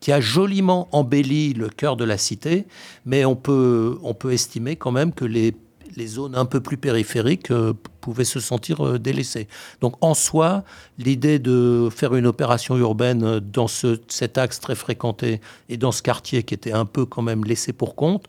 qui 0.00 0.12
a 0.12 0.20
joliment 0.20 0.88
embelli 0.92 1.52
le 1.52 1.68
cœur 1.68 1.96
de 1.96 2.04
la 2.04 2.18
cité, 2.18 2.66
mais 3.06 3.24
on 3.24 3.36
peut, 3.36 3.98
on 4.02 4.14
peut 4.14 4.32
estimer 4.32 4.76
quand 4.76 4.90
même 4.90 5.12
que 5.12 5.24
les, 5.24 5.54
les 5.96 6.06
zones 6.06 6.34
un 6.34 6.44
peu 6.44 6.60
plus 6.60 6.76
périphériques 6.76 7.50
euh, 7.50 7.72
pouvaient 8.00 8.24
se 8.24 8.40
sentir 8.40 8.84
euh, 8.84 8.98
délaissées. 8.98 9.48
Donc 9.80 9.94
en 10.00 10.14
soi, 10.14 10.64
l'idée 10.98 11.38
de 11.38 11.88
faire 11.94 12.14
une 12.14 12.26
opération 12.26 12.76
urbaine 12.76 13.40
dans 13.40 13.68
ce, 13.68 14.00
cet 14.08 14.38
axe 14.38 14.60
très 14.60 14.74
fréquenté 14.74 15.40
et 15.68 15.76
dans 15.76 15.92
ce 15.92 16.02
quartier 16.02 16.42
qui 16.42 16.54
était 16.54 16.72
un 16.72 16.84
peu 16.84 17.06
quand 17.06 17.22
même 17.22 17.44
laissé 17.44 17.72
pour 17.72 17.94
compte, 17.94 18.26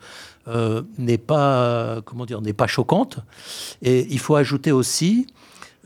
euh, 0.47 0.81
n'est 0.97 1.17
pas 1.17 2.01
comment 2.05 2.25
dire 2.25 2.41
n'est 2.41 2.53
pas 2.53 2.67
choquante 2.67 3.19
et 3.81 4.05
il 4.09 4.19
faut 4.19 4.35
ajouter 4.35 4.73
aussi 4.73 5.25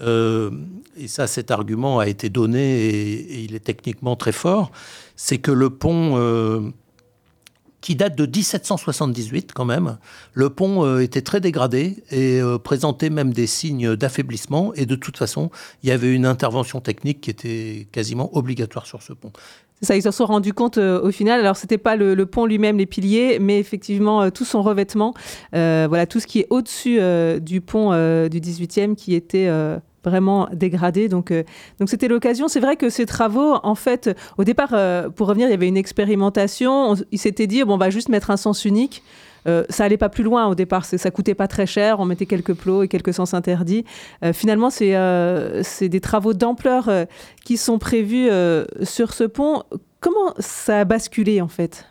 euh, 0.02 0.52
et 0.96 1.08
ça 1.08 1.28
cet 1.28 1.52
argument 1.52 2.00
a 2.00 2.08
été 2.08 2.30
donné 2.30 2.86
et, 2.86 3.44
il 3.44 3.56
est 3.56 3.64
techniquement 3.64 4.16
très 4.16 4.32
fort, 4.32 4.72
c'est 5.16 5.40
que 5.40 5.52
le 5.52 5.70
pont, 5.70 6.18
euh, 6.18 6.62
qui 7.82 7.96
date 7.96 8.16
de 8.16 8.26
1778 8.26 9.54
quand 9.54 9.66
même, 9.66 9.98
le 10.34 10.50
pont 10.50 10.86
euh, 10.86 11.00
était 11.00 11.22
très 11.22 11.40
dégradé 11.40 12.04
et 12.12 12.42
présentait 12.64 13.10
même 13.10 13.34
des 13.34 13.48
signes 13.48 13.96
d'affaiblissement 13.96 14.74
et 14.76 14.86
de 14.86 14.96
toute 14.96 15.18
façon, 15.18 15.50
il 15.84 15.90
y 15.90 15.92
avait 15.92 16.14
une 16.14 16.26
intervention 16.26 16.82
technique 16.82 17.22
qui 17.22 17.30
était 17.30 17.88
quasiment 17.92 18.36
obligatoire 18.38 18.86
sur 18.86 19.02
ce 19.02 19.14
pont. 19.14 19.32
C'est 19.80 19.88
ça, 19.88 19.96
ils 19.96 20.02
s'en 20.02 20.12
sont 20.12 20.26
rendus 20.26 20.54
compte 20.54 20.78
au 20.78 21.12
final. 21.12 21.40
Alors, 21.40 21.56
c'était 21.56 21.78
pas 21.78 21.96
le, 21.96 22.26
pont 22.26 22.46
lui-même, 22.46 22.78
les 22.78 22.88
piliers, 22.88 23.38
mais 23.40 23.60
effectivement 23.60 24.32
tout 24.32 24.46
son 24.46 24.64
revêtement. 24.64 25.14
voilà, 25.52 26.06
tout 26.08 26.20
ce 26.20 26.28
qui 26.28 26.40
est 26.40 26.48
au-dessus 26.50 27.00
du 27.42 27.62
pont 27.62 27.92
du 28.28 28.40
18e 28.40 28.96
qui 28.96 29.14
était 29.14 29.48
vraiment 30.08 30.48
dégradé. 30.54 31.10
Donc, 31.10 31.32
euh, 31.32 31.44
donc 31.80 31.90
c'était 31.90 32.08
l'occasion. 32.08 32.48
C'est 32.48 32.60
vrai 32.60 32.76
que 32.76 32.90
ces 32.90 33.06
travaux, 33.06 33.56
en 33.64 33.76
fait, 33.76 34.10
au 34.38 34.44
départ, 34.44 34.70
euh, 34.74 35.10
pour 35.10 35.28
revenir, 35.28 35.48
il 35.48 35.52
y 35.52 35.54
avait 35.54 35.68
une 35.68 35.78
expérimentation. 35.78 36.96
il 37.12 37.20
s'était 37.20 37.48
dit, 37.48 37.64
bon, 37.64 37.76
on 37.76 37.78
va 37.78 37.90
juste 37.90 38.10
mettre 38.10 38.32
un 38.32 38.38
sens 38.38 38.66
unique. 38.66 39.04
Euh, 39.48 39.64
ça 39.70 39.86
allait 39.86 39.98
pas 39.98 40.10
plus 40.10 40.24
loin 40.24 40.48
au 40.48 40.56
départ, 40.56 40.86
ça 40.86 41.12
coûtait 41.12 41.36
pas 41.36 41.48
très 41.48 41.66
cher, 41.66 42.00
on 42.00 42.06
mettait 42.06 42.26
quelques 42.26 42.54
plots 42.54 42.84
et 42.84 42.88
quelques 42.88 43.14
sens 43.14 43.34
interdits. 43.34 43.86
finalement, 44.34 44.70
c'est 44.70 44.96
c'est 45.64 45.90
des 45.90 46.02
travaux 46.02 46.34
d'ampleur 46.34 46.90
qui 47.46 47.58
sont 47.58 47.80
prévus 47.80 48.30
sur 48.84 49.14
ce 49.14 49.24
pont. 49.24 49.64
Comment 50.00 50.34
ça 50.40 50.82
a 50.82 50.86
basculé 50.86 51.42
en 51.42 51.48
fait? 51.48 51.86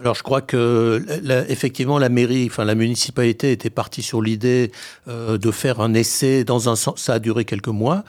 Alors 0.00 0.14
je 0.14 0.22
crois 0.22 0.42
que 0.42 1.02
effectivement 1.48 1.98
la 1.98 2.08
mairie, 2.08 2.48
enfin 2.50 2.64
la 2.64 2.74
municipalité 2.74 3.52
était 3.52 3.70
partie 3.70 4.02
sur 4.02 4.20
l'idée 4.20 4.70
euh, 5.08 5.38
de 5.38 5.50
faire 5.50 5.80
un 5.80 5.94
essai 5.94 6.44
dans 6.44 6.68
un 6.68 6.76
sens. 6.76 7.00
Ça 7.00 7.14
a 7.14 7.18
duré 7.18 7.46
quelques 7.46 7.68
mois, 7.68 8.04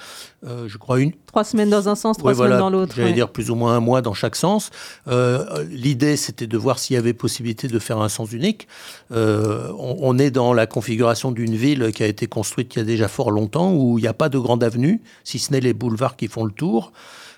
euh, 0.46 0.67
je 0.67 0.77
crois 0.77 1.00
une. 1.00 1.13
Trois 1.27 1.46
semaines 1.46 1.70
dans 1.70 1.88
un 1.88 1.96
sens, 1.96 2.17
trois 2.17 2.36
semaines 2.36 2.58
dans 2.58 2.70
l'autre. 2.70 2.94
J'allais 2.96 3.13
dire 3.13 3.29
plus 3.29 3.50
ou 3.50 3.56
moins 3.56 3.75
un 3.75 3.79
mois 3.79 4.01
dans 4.01 4.13
chaque 4.13 4.36
sens. 4.36 4.70
Euh, 5.08 5.63
l'idée 5.70 6.17
c'était 6.17 6.48
de 6.48 6.58
voir 6.58 6.77
s'il 6.77 6.96
y 6.96 6.98
avait 6.98 7.13
possibilité 7.13 7.70
de 7.70 7.79
faire 7.79 8.00
un 8.00 8.10
sens 8.10 8.34
unique. 8.34 8.67
On, 9.12 9.98
on, 10.00 10.17
est 10.17 10.32
dans 10.32 10.53
la 10.53 10.67
configuration 10.67 11.32
d'une 11.32 11.56
ville 11.56 11.91
qui 11.94 12.03
a 12.03 12.08
été 12.08 12.27
construite 12.27 12.75
il 12.75 12.79
y 12.79 12.82
a 12.82 12.86
déjà 12.86 13.08
fort 13.08 13.32
longtemps 13.32 13.74
où 13.74 13.98
il 13.98 14.01
n'y 14.01 14.08
a 14.08 14.13
pas 14.13 14.29
de 14.29 14.39
grande 14.39 14.63
avenue, 14.63 15.01
si 15.24 15.39
ce 15.39 15.53
n'est 15.53 15.62
les 15.62 15.74
boulevards 15.74 16.17
qui 16.17 16.27
font 16.27 16.44
le 16.44 16.51
tour. 16.51 16.91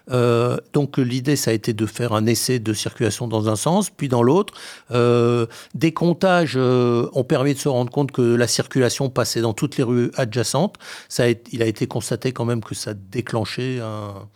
Euh, 0.10 0.58
donc 0.74 0.98
l'idée, 0.98 1.36
ça 1.36 1.52
a 1.52 1.54
été 1.54 1.74
de 1.74 1.86
faire 1.86 2.14
un 2.14 2.26
essai 2.26 2.60
de 2.60 2.74
circulation 2.74 3.28
dans 3.28 3.50
un 3.50 3.56
sens, 3.56 3.90
puis 3.90 4.08
dans 4.08 4.24
l'autre. 4.24 4.54
Euh, 4.92 5.46
des 5.74 5.94
comptages 5.94 6.56
euh, 6.56 7.10
ont 7.14 7.24
permis 7.24 7.54
de 7.54 7.60
se 7.60 7.70
rendre 7.70 7.92
compte 7.92 8.12
que 8.12 8.22
la 8.22 8.48
circulation 8.48 9.10
passait 9.10 9.42
dans 9.42 9.54
toutes 9.54 9.78
les 9.78 9.84
rues 9.84 10.12
adjacentes. 10.16 10.76
Ça 11.08 11.26
il 11.30 11.62
a 11.62 11.66
été 11.66 11.88
constaté 11.88 12.32
quand 12.32 12.46
même 12.46 12.64
que 12.64 12.76
ça 12.76 12.94
déclenchait 12.94 13.80
un 13.80 14.28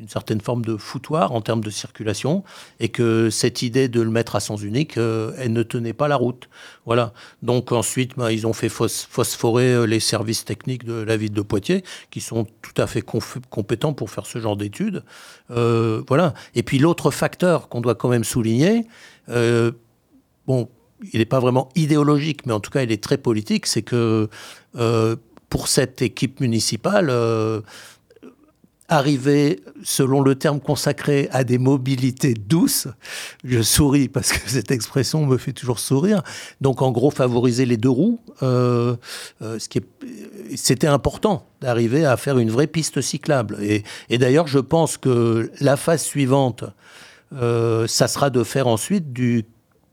une 0.00 0.08
certaine 0.08 0.40
forme 0.40 0.64
de 0.64 0.76
foutoir 0.76 1.32
en 1.32 1.42
termes 1.42 1.62
de 1.62 1.68
circulation 1.68 2.42
et 2.80 2.88
que 2.88 3.28
cette 3.28 3.60
idée 3.60 3.88
de 3.88 4.00
le 4.00 4.10
mettre 4.10 4.34
à 4.34 4.40
sens 4.40 4.62
unique, 4.62 4.96
euh, 4.96 5.32
elle 5.36 5.52
ne 5.52 5.62
tenait 5.62 5.92
pas 5.92 6.08
la 6.08 6.16
route. 6.16 6.48
Voilà. 6.86 7.12
Donc 7.42 7.70
ensuite, 7.70 8.16
ben, 8.16 8.30
ils 8.30 8.46
ont 8.46 8.54
fait 8.54 8.70
phosphorer 8.70 9.74
euh, 9.74 9.84
les 9.84 10.00
services 10.00 10.46
techniques 10.46 10.84
de 10.84 10.94
la 10.94 11.18
ville 11.18 11.34
de 11.34 11.42
Poitiers, 11.42 11.84
qui 12.10 12.20
sont 12.22 12.46
tout 12.62 12.80
à 12.80 12.86
fait 12.86 13.02
compétents 13.02 13.92
pour 13.92 14.10
faire 14.10 14.24
ce 14.24 14.38
genre 14.38 14.56
d'études. 14.56 15.04
Euh, 15.50 16.02
voilà. 16.08 16.32
Et 16.54 16.62
puis 16.62 16.78
l'autre 16.78 17.10
facteur 17.10 17.68
qu'on 17.68 17.82
doit 17.82 17.94
quand 17.94 18.08
même 18.08 18.24
souligner, 18.24 18.86
bon, 20.46 20.68
il 21.12 21.18
n'est 21.18 21.26
pas 21.26 21.40
vraiment 21.40 21.68
idéologique, 21.74 22.46
mais 22.46 22.52
en 22.54 22.60
tout 22.60 22.70
cas, 22.70 22.82
il 22.82 22.90
est 22.90 23.02
très 23.02 23.18
politique, 23.18 23.66
c'est 23.66 23.82
que 23.82 24.28
pour 25.50 25.68
cette 25.68 26.00
équipe 26.00 26.40
municipale, 26.40 27.10
arriver, 28.90 29.60
selon 29.84 30.20
le 30.20 30.34
terme 30.34 30.60
consacré, 30.60 31.28
à 31.32 31.44
des 31.44 31.58
mobilités 31.58 32.34
douces. 32.34 32.88
Je 33.44 33.62
souris 33.62 34.08
parce 34.08 34.32
que 34.32 34.50
cette 34.50 34.70
expression 34.70 35.24
me 35.24 35.38
fait 35.38 35.52
toujours 35.52 35.78
sourire. 35.78 36.22
Donc, 36.60 36.82
en 36.82 36.90
gros, 36.90 37.10
favoriser 37.10 37.64
les 37.64 37.76
deux 37.76 37.88
roues, 37.88 38.20
euh, 38.42 38.96
euh, 39.42 39.58
c'était 40.56 40.88
important 40.88 41.46
d'arriver 41.60 42.04
à 42.04 42.16
faire 42.16 42.38
une 42.38 42.50
vraie 42.50 42.66
piste 42.66 43.00
cyclable. 43.00 43.58
Et, 43.62 44.18
d'ailleurs, 44.18 44.48
je 44.48 44.58
pense 44.58 44.96
que 44.96 45.50
la 45.60 45.76
phase 45.76 46.02
suivante, 46.02 46.64
euh, 47.32 47.86
ça 47.86 48.08
sera 48.08 48.28
de 48.28 48.42
faire 48.44 48.66
ensuite 48.66 49.12
du 49.12 49.46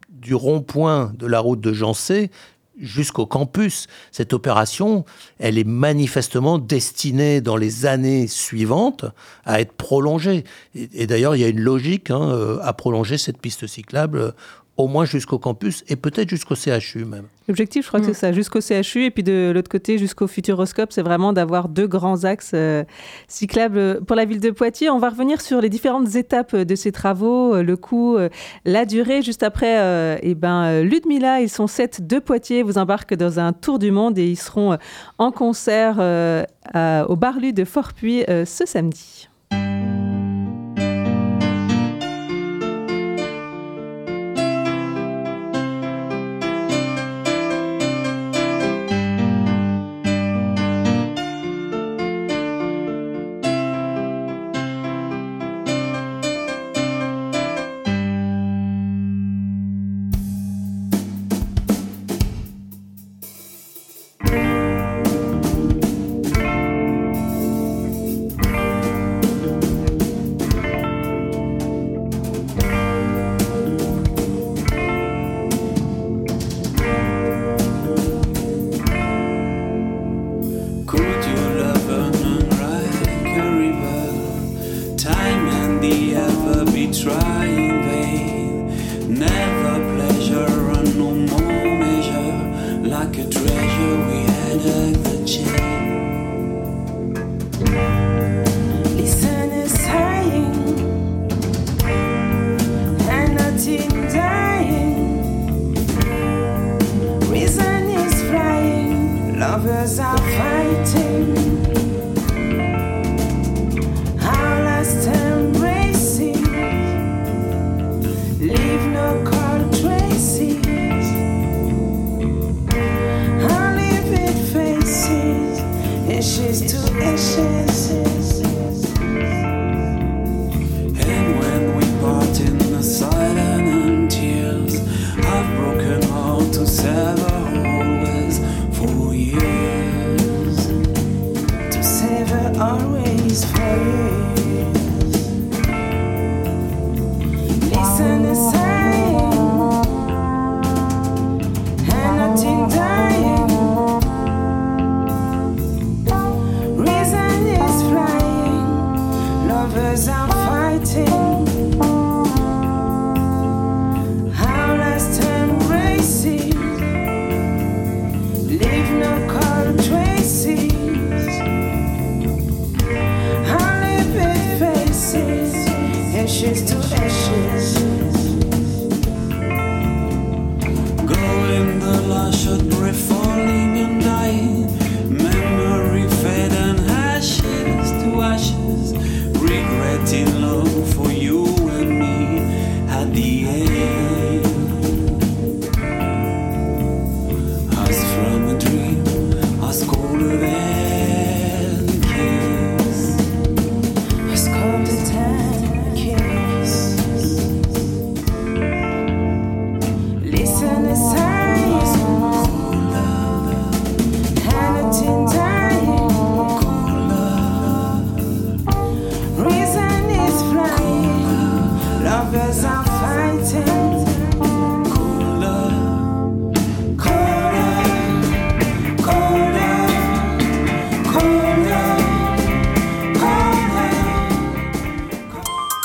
du 0.09 0.33
rond-point 0.33 1.13
de 1.15 1.27
la 1.27 1.39
route 1.39 1.61
de 1.61 1.73
Jancé 1.73 2.31
jusqu'au 2.79 3.25
campus. 3.25 3.87
Cette 4.11 4.33
opération, 4.33 5.05
elle 5.39 5.57
est 5.57 5.67
manifestement 5.67 6.57
destinée 6.57 7.41
dans 7.41 7.57
les 7.57 7.85
années 7.85 8.27
suivantes 8.27 9.05
à 9.45 9.61
être 9.61 9.73
prolongée. 9.73 10.43
Et, 10.75 11.07
d'ailleurs, 11.07 11.35
il 11.35 11.41
y 11.41 11.45
a 11.45 11.49
une 11.49 11.59
logique 11.59 12.11
hein, 12.11 12.29
euh, 12.29 12.59
à 12.61 12.73
prolonger 12.73 13.17
cette 13.17 13.39
piste 13.39 13.67
cyclable 13.67 14.33
au 14.77 14.87
moins 14.87 15.05
jusqu'au 15.05 15.39
campus 15.39 15.83
et 15.87 15.95
peut-être 15.95 16.29
jusqu'au 16.29 16.55
CHU 16.55 17.03
même. 17.03 17.25
L'objectif, 17.47 17.85
je 17.85 17.87
crois 17.87 17.99
que 17.99 18.05
c'est 18.07 18.13
ça, 18.13 18.31
jusqu'au 18.31 18.59
CHU 18.61 19.05
et 19.05 19.11
puis 19.11 19.23
de 19.23 19.51
l'autre 19.53 19.69
côté 19.69 19.97
jusqu'au 19.97 20.27
Futuroscope, 20.27 20.91
c'est 20.91 21.01
vraiment 21.01 21.33
d'avoir 21.33 21.69
deux 21.69 21.87
grands 21.87 22.25
axes 22.25 22.51
euh, 22.53 22.83
cyclables 23.27 24.03
pour 24.05 24.15
la 24.15 24.25
ville 24.25 24.39
de 24.39 24.51
Poitiers. 24.51 24.89
On 24.89 24.99
va 24.99 25.09
revenir 25.09 25.41
sur 25.41 25.61
les 25.61 25.69
différentes 25.69 26.15
étapes 26.15 26.55
de 26.55 26.75
ces 26.75 26.91
travaux, 26.91 27.55
euh, 27.55 27.63
le 27.63 27.77
coût, 27.77 28.17
euh, 28.17 28.29
la 28.65 28.85
durée. 28.85 29.21
Juste 29.21 29.43
après, 29.43 29.77
et 30.17 30.31
eh 30.31 30.35
ben, 30.35 30.81
Ludmilla, 30.81 31.41
ils 31.41 31.49
sont 31.49 31.67
sept 31.67 32.05
de 32.05 32.19
Poitiers, 32.19 32.63
vous 32.63 32.77
embarquent 32.77 33.15
dans 33.15 33.39
un 33.39 33.53
tour 33.53 33.79
du 33.79 33.91
monde 33.91 34.17
et 34.17 34.27
ils 34.27 34.37
seront 34.37 34.77
en 35.17 35.31
concert 35.31 35.97
au 35.97 37.15
Barlu 37.15 37.53
de 37.53 37.63
Fortpuy 37.63 38.23
ce 38.27 38.65
samedi. 38.65 39.27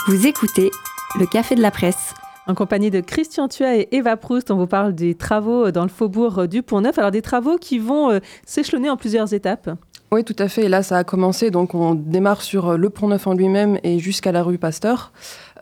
Vous 0.09 0.27
écoutez 0.27 0.73
le 1.21 1.27
Café 1.27 1.55
de 1.55 1.63
la 1.63 1.71
Presse. 1.71 2.15
En 2.49 2.57
compagnie 2.57 2.91
de 2.91 2.99
Christian 2.99 3.47
Thua 3.47 3.77
et 3.77 3.89
Eva 3.93 4.17
Proust, 4.17 4.51
on 4.51 4.57
vous 4.57 4.67
parle 4.67 4.97
des 4.97 5.15
travaux 5.15 5.71
dans 5.71 5.85
le 5.85 5.89
faubourg 5.89 6.49
du 6.49 6.65
Pont-Neuf. 6.65 6.99
Alors 6.99 7.13
des 7.13 7.23
travaux 7.23 7.57
qui 7.57 7.79
vont 7.79 8.11
euh, 8.11 8.19
s'échelonner 8.45 8.91
en 8.91 8.97
plusieurs 8.97 9.33
étapes. 9.33 9.71
Oui, 10.11 10.25
tout 10.25 10.35
à 10.41 10.49
fait. 10.49 10.65
Et 10.65 10.69
là, 10.69 10.83
ça 10.83 10.97
a 10.99 11.05
commencé. 11.05 11.53
Donc, 11.53 11.77
on 11.77 11.95
démarre 11.95 12.43
sur 12.43 12.77
le 12.77 12.91
Pont-Neuf 12.91 13.29
en 13.29 13.35
lui-même 13.35 13.79
et 13.85 14.01
jusqu'à 14.01 14.33
la 14.33 14.43
rue 14.43 14.59
Pasteur. 14.59 15.13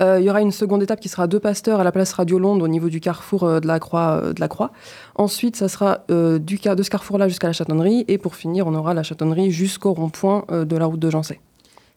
Euh, 0.00 0.18
il 0.20 0.24
y 0.24 0.30
aura 0.30 0.40
une 0.40 0.52
seconde 0.52 0.82
étape 0.82 1.00
qui 1.00 1.10
sera 1.10 1.26
deux 1.26 1.38
Pasteur 1.38 1.78
à 1.78 1.84
la 1.84 1.92
place 1.92 2.14
Radio 2.14 2.38
Londres 2.38 2.64
au 2.64 2.68
niveau 2.68 2.88
du 2.88 3.00
carrefour 3.00 3.44
euh, 3.44 3.60
de 3.60 3.66
la 3.66 3.78
Croix. 3.78 4.32
de 4.34 4.40
la 4.40 4.48
Croix. 4.48 4.72
Ensuite, 5.16 5.56
ça 5.56 5.68
sera 5.68 5.98
du, 6.08 6.56
de 6.56 6.82
ce 6.82 6.88
carrefour-là 6.88 7.28
jusqu'à 7.28 7.48
la 7.48 7.52
Châtonnerie. 7.52 8.06
Et 8.08 8.16
pour 8.16 8.34
finir, 8.36 8.66
on 8.66 8.74
aura 8.74 8.94
la 8.94 9.02
Châtonnerie 9.02 9.50
jusqu'au 9.50 9.92
rond-point 9.92 10.46
de 10.48 10.76
la 10.78 10.86
route 10.86 10.98
de 10.98 11.10
Jancé. 11.10 11.40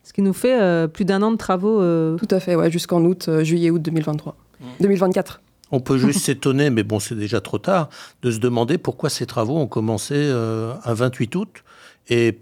Ce 0.04 0.14
qui 0.14 0.22
nous 0.22 0.34
fait 0.34 0.88
plus 0.90 1.06
d'un 1.06 1.22
an 1.22 1.32
de 1.32 1.38
travaux. 1.38 1.80
Tout 2.18 2.28
à 2.30 2.40
fait, 2.40 2.56
ouais, 2.56 2.70
jusqu'en 2.70 3.04
août, 3.04 3.30
juillet-août 3.44 3.82
2023. 3.82 4.36
2024. 4.80 5.42
On 5.74 5.80
peut 5.80 5.98
juste 5.98 6.20
s'étonner, 6.26 6.70
mais 6.70 6.84
bon, 6.84 7.00
c'est 7.00 7.16
déjà 7.16 7.42
trop 7.42 7.58
tard, 7.58 7.90
de 8.22 8.32
se 8.32 8.38
demander 8.38 8.78
pourquoi 8.78 9.10
ces 9.10 9.26
travaux 9.26 9.58
ont 9.58 9.68
commencé 9.68 10.14
euh, 10.16 10.74
un 10.86 10.94
28 10.94 11.36
août 11.36 11.64
et, 12.10 12.38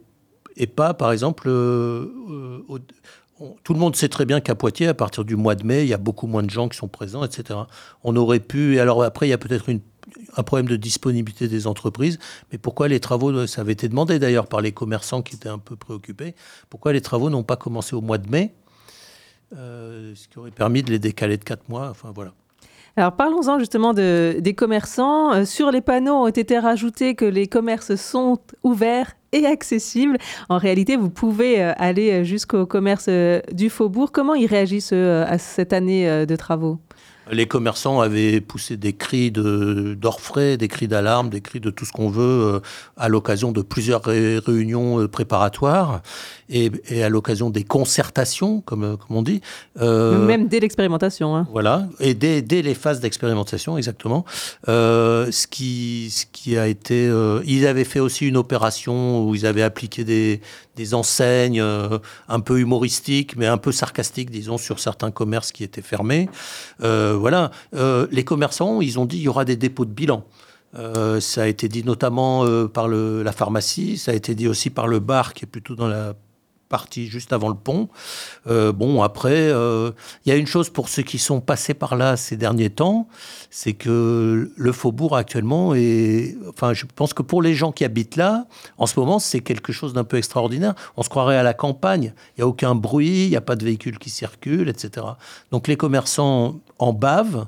et 0.58 0.68
pas, 0.68 0.94
par 0.94 1.12
exemple, 1.12 1.48
euh, 1.48 2.08
euh, 2.70 2.80
tout 3.64 3.74
le 3.74 3.80
monde 3.80 3.96
sait 3.96 4.10
très 4.10 4.26
bien 4.26 4.42
qu'à 4.42 4.54
Poitiers, 4.54 4.88
à 4.88 4.94
partir 4.94 5.24
du 5.24 5.36
mois 5.36 5.56
de 5.56 5.66
mai, 5.66 5.84
il 5.84 5.88
y 5.88 5.94
a 5.94 5.98
beaucoup 5.98 6.28
moins 6.28 6.44
de 6.44 6.50
gens 6.50 6.68
qui 6.68 6.78
sont 6.78 6.90
présents, 6.90 7.24
etc. 7.24 7.58
On 8.04 8.16
aurait 8.18 8.42
pu, 8.42 8.76
et 8.76 8.80
alors 8.80 9.02
après, 9.02 9.28
il 9.28 9.30
y 9.30 9.34
a 9.34 9.38
peut-être 9.38 9.70
un 10.36 10.44
problème 10.44 10.68
de 10.68 10.76
disponibilité 10.76 11.48
des 11.48 11.68
entreprises, 11.68 12.20
mais 12.52 12.58
pourquoi 12.58 12.88
les 12.88 13.00
travaux, 13.00 13.48
ça 13.48 13.62
avait 13.62 13.74
été 13.74 13.90
demandé 13.90 14.20
d'ailleurs 14.20 14.48
par 14.48 14.62
les 14.62 14.72
commerçants 14.72 15.22
qui 15.22 15.36
étaient 15.36 15.50
un 15.50 15.60
peu 15.60 15.76
préoccupés, 15.76 16.36
pourquoi 16.70 16.94
les 16.94 17.02
travaux 17.02 17.30
n'ont 17.30 17.44
pas 17.44 17.58
commencé 17.58 17.96
au 17.96 18.02
mois 18.02 18.18
de 18.18 18.30
mai 18.30 18.54
euh, 19.58 20.14
ce 20.16 20.30
qui 20.30 20.40
aurait 20.40 20.52
permis 20.52 20.82
de 20.82 20.92
les 20.92 21.00
décaler 21.00 21.36
de 21.36 21.44
4 21.44 21.68
mois. 21.68 21.90
Enfin 21.90 22.12
voilà. 22.16 22.32
Alors 22.96 23.14
parlons-en 23.14 23.60
justement 23.60 23.94
de, 23.94 24.38
des 24.40 24.54
commerçants. 24.54 25.34
Euh, 25.34 25.46
sur 25.46 25.72
les 25.72 25.82
panneaux 25.82 26.24
ont 26.24 26.28
été 26.28 26.58
rajoutés 26.58 27.16
que 27.16 27.26
les 27.26 27.48
commerces 27.48 27.96
sont 27.96 28.40
ouverts 28.64 29.14
et 29.34 29.46
accessibles. 29.46 30.18
En 30.48 30.58
réalité, 30.58 30.96
vous 30.96 31.10
pouvez 31.10 31.62
euh, 31.62 31.74
aller 31.78 32.24
jusqu'au 32.24 32.66
commerce 32.66 33.10
du 33.52 33.70
faubourg. 33.70 34.14
Comment 34.14 34.36
ils 34.36 34.48
réagissent 34.48 34.94
à 34.94 35.38
cette 35.38 35.74
année 35.74 36.26
de 36.26 36.36
travaux? 36.38 36.80
Les 37.32 37.48
commerçants 37.48 38.02
avaient 38.02 38.42
poussé 38.42 38.78
des 38.78 38.94
cris 38.94 39.32
d'orfraie, 39.32 40.58
des 40.58 40.68
cris 40.68 40.88
d'alarme, 40.88 41.30
des 41.30 41.42
cris 41.42 41.60
de 41.60 41.70
tout 41.70 41.86
ce 41.86 41.92
qu'on 41.92 42.10
veut 42.10 42.24
euh, 42.24 42.60
à 42.98 43.10
l'occasion 43.10 43.52
de 43.52 43.62
plusieurs 43.62 44.04
réunions 44.04 45.02
euh, 45.02 45.08
préparatoires 45.08 46.02
et, 46.50 46.72
à 47.02 47.10
l'occasion 47.10 47.50
des 47.50 47.64
concertations, 47.64 48.62
comme, 48.62 48.84
euh, 48.84 48.98
comme 48.98 49.16
on 49.16 49.22
dit. 49.22 49.42
Même 49.80 50.48
dès 50.48 50.60
l'expérimentation. 50.60 51.36
Hein. 51.36 51.48
Voilà, 51.52 51.88
et 52.00 52.14
dès, 52.14 52.42
dès 52.42 52.62
les 52.62 52.76
phases 52.76 53.00
d'expérimentation, 53.00 53.78
exactement. 53.78 54.26
ce, 54.68 55.48
qui, 55.48 56.10
ce 56.12 56.26
qui 56.32 56.58
a 56.58 56.68
été... 56.68 57.10
ils 57.46 57.66
avaient 57.66 57.86
fait 57.86 58.00
aussi 58.00 58.28
une 58.28 58.38
opération 58.38 59.26
où 59.26 59.36
ils 59.36 59.46
avaient 59.46 59.62
appliqué 59.62 60.04
des, 60.04 60.42
des 60.76 60.94
enseignes 60.94 61.62
un 61.62 62.40
peu 62.40 62.60
humoristiques, 62.60 63.36
mais 63.36 63.48
un 63.48 63.58
peu 63.58 63.72
sarcastiques, 63.72 64.32
disons, 64.32 64.58
sur 64.58 64.80
certains 64.80 65.12
commerces 65.12 65.52
qui 65.52 65.64
étaient 65.64 65.82
fermés. 65.82 66.30
Euh, 66.82 67.16
voilà, 67.20 67.52
euh, 67.76 68.08
les 68.12 68.24
commerçants, 68.24 68.82
ils 68.82 69.00
ont 69.00 69.06
dit 69.06 69.18
qu'il 69.18 69.26
y 69.26 69.30
aura 69.30 69.46
des 69.46 69.56
dépôts 69.56 69.86
de 69.86 69.92
bilan. 69.92 70.24
Euh, 70.78 71.20
ça 71.20 71.44
a 71.44 71.48
été 71.48 71.68
dit 71.68 71.84
notamment 71.84 72.46
par 72.68 72.88
la 72.88 73.32
pharmacie, 73.32 73.98
ça 73.98 74.12
a 74.12 74.14
été 74.14 74.36
dit 74.36 74.48
aussi 74.48 74.70
par 74.70 74.88
le 74.88 75.00
bar 75.00 75.34
qui 75.34 75.46
est 75.46 75.48
plutôt 75.48 75.76
dans 75.76 75.88
la 75.88 76.14
partie 76.72 77.08
juste 77.08 77.34
avant 77.34 77.50
le 77.50 77.56
pont. 77.56 77.90
bon, 78.48 79.04
après, 79.04 79.50
il 79.50 80.30
y 80.30 80.32
a 80.32 80.36
une 80.36 80.48
chose 80.48 80.70
pour 80.70 80.90
ceux 80.90 81.04
qui 81.04 81.20
sont 81.20 81.42
passés 81.42 81.74
par 81.74 81.96
là 81.96 82.18
ces 82.18 82.38
derniers 82.38 82.70
temps, 82.70 83.08
c'est 83.50 83.74
que 83.74 84.52
le 84.56 84.72
faubourg 84.72 85.16
actuellement 85.16 85.76
est... 85.76 86.38
Enfin, 86.50 86.74
je 86.74 86.86
pense 86.96 87.14
que 87.14 87.22
pour 87.22 87.42
les 87.42 87.54
gens 87.54 87.72
qui 87.72 87.84
habitent 87.84 88.16
là, 88.16 88.46
en 88.78 88.86
ce 88.86 89.00
moment, 89.00 89.20
c'est 89.20 89.42
quelque 89.42 89.74
chose 89.74 89.94
d'un 89.94 90.04
peu 90.04 90.18
extraordinaire. 90.18 90.74
On 90.98 91.04
se 91.04 91.10
croirait 91.10 91.38
à 91.38 91.44
la 91.44 91.54
campagne. 91.54 92.14
Il 92.30 92.40
n'y 92.40 92.44
a 92.44 92.48
aucun 92.48 92.76
bruit, 92.76 93.26
il 93.26 93.30
n'y 93.30 93.36
a 93.36 93.42
pas 93.42 93.56
de 93.56 93.66
véhicules 93.66 94.00
qui 94.00 94.10
circulent, 94.10 94.70
etc. 94.70 95.06
Donc 95.52 95.68
les 95.68 95.78
commerçants 95.78 96.60
en 96.80 96.94
bavent. 96.94 97.48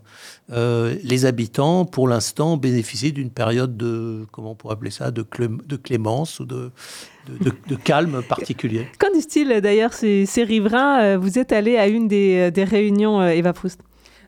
Euh, 0.51 0.95
les 1.03 1.25
habitants, 1.25 1.85
pour 1.85 2.07
l'instant, 2.07 2.57
bénéficient 2.57 3.13
d'une 3.13 3.31
période 3.31 3.77
de, 3.77 4.25
comment 4.31 4.51
on 4.51 4.55
pourrait 4.55 4.73
appeler 4.73 4.91
ça, 4.91 5.11
de 5.11 5.23
clémence 5.23 6.39
ou 6.39 6.45
de, 6.45 6.71
de, 7.27 7.75
calme 7.75 8.21
particulier. 8.27 8.87
Qu'en 8.99 9.11
disent-ils 9.13 9.61
d'ailleurs 9.61 9.93
ces, 9.93 10.25
riverains 10.37 11.01
euh, 11.03 11.17
Vous 11.17 11.39
êtes 11.39 11.51
allé 11.51 11.77
à 11.77 11.87
une 11.87 12.07
des, 12.07 12.51
des 12.51 12.63
réunions, 12.63 13.21
euh, 13.21 13.29
Eva 13.29 13.53
Proust? 13.53 13.81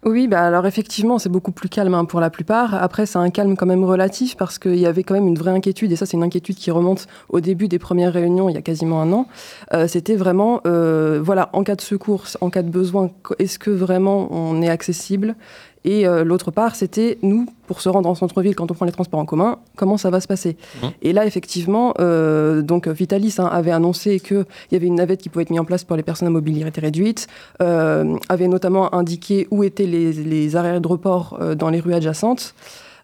Oui, 0.05 0.27
bah 0.27 0.41
alors 0.41 0.67
effectivement, 0.67 1.17
c'est 1.17 1.29
beaucoup 1.29 1.51
plus 1.51 1.67
calme 1.67 1.95
hein, 1.95 2.05
pour 2.05 2.19
la 2.19 2.29
plupart. 2.29 2.75
Après, 2.75 3.08
c'est 3.08 3.17
un 3.17 3.31
calme 3.31 3.58
quand 3.58 3.65
même 3.65 3.84
relatif 3.84 4.38
parce 4.38 4.60
qu'il 4.60 4.75
y 4.75 4.86
avait 4.86 5.01
quand 5.01 5.15
même 5.15 5.27
une 5.27 5.38
vraie 5.38 5.49
inquiétude, 5.49 5.91
et 5.91 5.95
ça, 5.95 6.05
c'est 6.05 6.15
une 6.15 6.21
inquiétude 6.21 6.58
qui 6.58 6.69
remonte 6.69 7.08
au 7.29 7.39
début 7.39 7.67
des 7.67 7.79
premières 7.79 8.13
réunions 8.13 8.47
il 8.47 8.53
y 8.53 8.58
a 8.58 8.62
quasiment 8.62 9.01
un 9.01 9.12
an. 9.12 9.27
Euh, 9.73 9.88
C'était 9.88 10.15
vraiment, 10.15 10.62
euh, 10.67 11.19
voilà, 11.23 11.49
en 11.53 11.63
cas 11.63 11.75
de 11.75 11.81
secours, 11.81 12.25
en 12.39 12.51
cas 12.51 12.62
de 12.62 12.69
besoin, 12.69 13.10
est-ce 13.39 13.58
que 13.58 13.71
vraiment 13.71 14.27
on 14.29 14.62
est 14.62 14.69
accessible? 14.69 15.36
Et 15.86 16.08
euh, 16.08 16.24
l'autre 16.24 16.50
part, 16.50 16.76
c'était 16.76 17.19
nous, 17.21 17.45
pour 17.67 17.80
se 17.80 17.89
rendre 17.89 18.10
en 18.10 18.15
centre-ville 18.15 18.56
quand 18.56 18.71
on 18.71 18.74
prend 18.74 18.88
les 18.88 18.91
transports 18.91 19.19
en 19.19 19.26
commun, 19.26 19.60
comment 19.76 19.98
ça 19.98 20.10
va 20.10 20.19
se 20.19 20.28
passer 20.28 20.58
mmh. 20.58 20.88
Et 21.04 21.13
là, 21.13 21.28
effectivement, 21.28 21.93
euh, 22.00 22.63
donc 22.63 22.88
Vitalis 22.88 23.36
hein, 23.38 23.45
avait 23.45 23.71
annoncé 23.71 24.19
qu'il 24.19 24.45
y 24.71 24.76
avait 24.76 24.88
une 24.88 24.95
navette 24.95 25.21
qui 25.21 25.30
pouvait 25.30 25.43
être 25.43 25.52
mise 25.52 25.60
en 25.60 25.65
place 25.65 25.84
pour 25.84 25.95
les 25.95 26.02
personnes 26.02 26.28
à 26.28 26.32
mobilité 26.32 26.82
réduite, 26.82 27.28
euh, 27.62 28.17
avait 28.30 28.48
notamment 28.48 28.95
indiqué 28.95 29.48
où 29.52 29.63
étaient 29.63 29.86
les, 29.86 30.12
les 30.12 30.56
arrêts 30.56 30.80
de 30.80 30.88
report 30.88 31.39
dans 31.56 31.69
les 31.69 31.80
rues 31.80 31.93
adjacentes. 31.93 32.56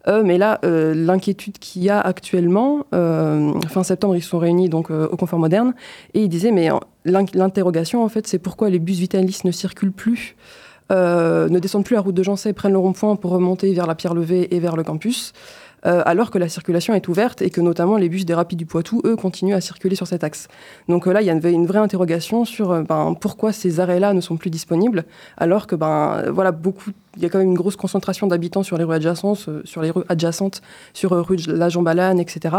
mais 0.07 0.39
là, 0.39 0.59
l'inquiétude 0.63 1.59
qu'il 1.59 1.83
y 1.83 1.89
a 1.89 1.99
actuellement, 1.99 2.85
fin 2.91 3.83
septembre, 3.83 4.15
ils 4.15 4.23
se 4.23 4.29
sont 4.29 4.39
réunis 4.39 4.69
donc 4.69 4.89
au 4.89 5.15
Confort 5.17 5.39
Moderne, 5.39 5.73
et 6.15 6.23
ils 6.23 6.29
disaient, 6.29 6.51
mais 6.51 6.69
l'interrogation, 7.05 8.03
en 8.03 8.09
fait, 8.09 8.25
c'est 8.25 8.39
pourquoi 8.39 8.71
les 8.71 8.79
bus 8.79 8.97
Vitalis 8.97 9.41
ne 9.43 9.51
circulent 9.51 9.91
plus? 9.91 10.35
Ne 10.91 11.59
descendent 11.59 11.85
plus 11.85 11.95
la 11.95 12.01
route 12.01 12.15
de 12.15 12.23
Jancet, 12.23 12.53
prennent 12.53 12.73
le 12.73 12.77
rond-point 12.77 13.15
pour 13.15 13.31
remonter 13.31 13.73
vers 13.73 13.87
la 13.87 13.95
Pierre 13.95 14.13
Levée 14.13 14.53
et 14.53 14.59
vers 14.59 14.75
le 14.75 14.83
campus. 14.83 15.33
Euh, 15.85 16.03
alors 16.05 16.29
que 16.29 16.37
la 16.37 16.47
circulation 16.47 16.93
est 16.93 17.07
ouverte 17.07 17.41
et 17.41 17.49
que 17.49 17.59
notamment 17.59 17.97
les 17.97 18.07
bus 18.07 18.23
des 18.25 18.35
Rapides 18.35 18.59
du 18.59 18.67
Poitou, 18.67 19.01
eux, 19.03 19.15
continuent 19.15 19.55
à 19.55 19.61
circuler 19.61 19.95
sur 19.95 20.05
cet 20.05 20.23
axe. 20.23 20.47
Donc 20.87 21.07
euh, 21.07 21.13
là, 21.13 21.21
il 21.21 21.25
y 21.25 21.29
a 21.31 21.33
une, 21.33 21.65
vraie 21.65 21.79
interrogation 21.79 22.45
sur 22.45 22.83
ben, 22.83 23.15
pourquoi 23.19 23.51
ces 23.51 23.79
arrêts-là 23.79 24.13
ne 24.13 24.21
sont 24.21 24.37
plus 24.37 24.51
disponibles, 24.51 25.05
alors 25.37 25.65
que 25.65 25.75
ben 25.75 26.23
voilà 26.31 26.51
beaucoup, 26.51 26.91
il 27.17 27.23
y 27.23 27.25
a 27.25 27.29
quand 27.29 27.39
même 27.39 27.47
une 27.47 27.55
grosse 27.55 27.75
concentration 27.75 28.27
d'habitants 28.27 28.63
sur 28.63 28.77
les 28.77 28.83
rues 28.83 28.95
adjacentes, 28.95 29.49
sur 29.63 29.81
les 29.81 29.89
rues 29.89 30.03
adjacentes, 30.07 30.61
sur 30.93 31.11
rue 31.11 31.37
de 31.37 31.51
la 31.51 31.69
Jambalane, 31.69 32.19
etc. 32.19 32.55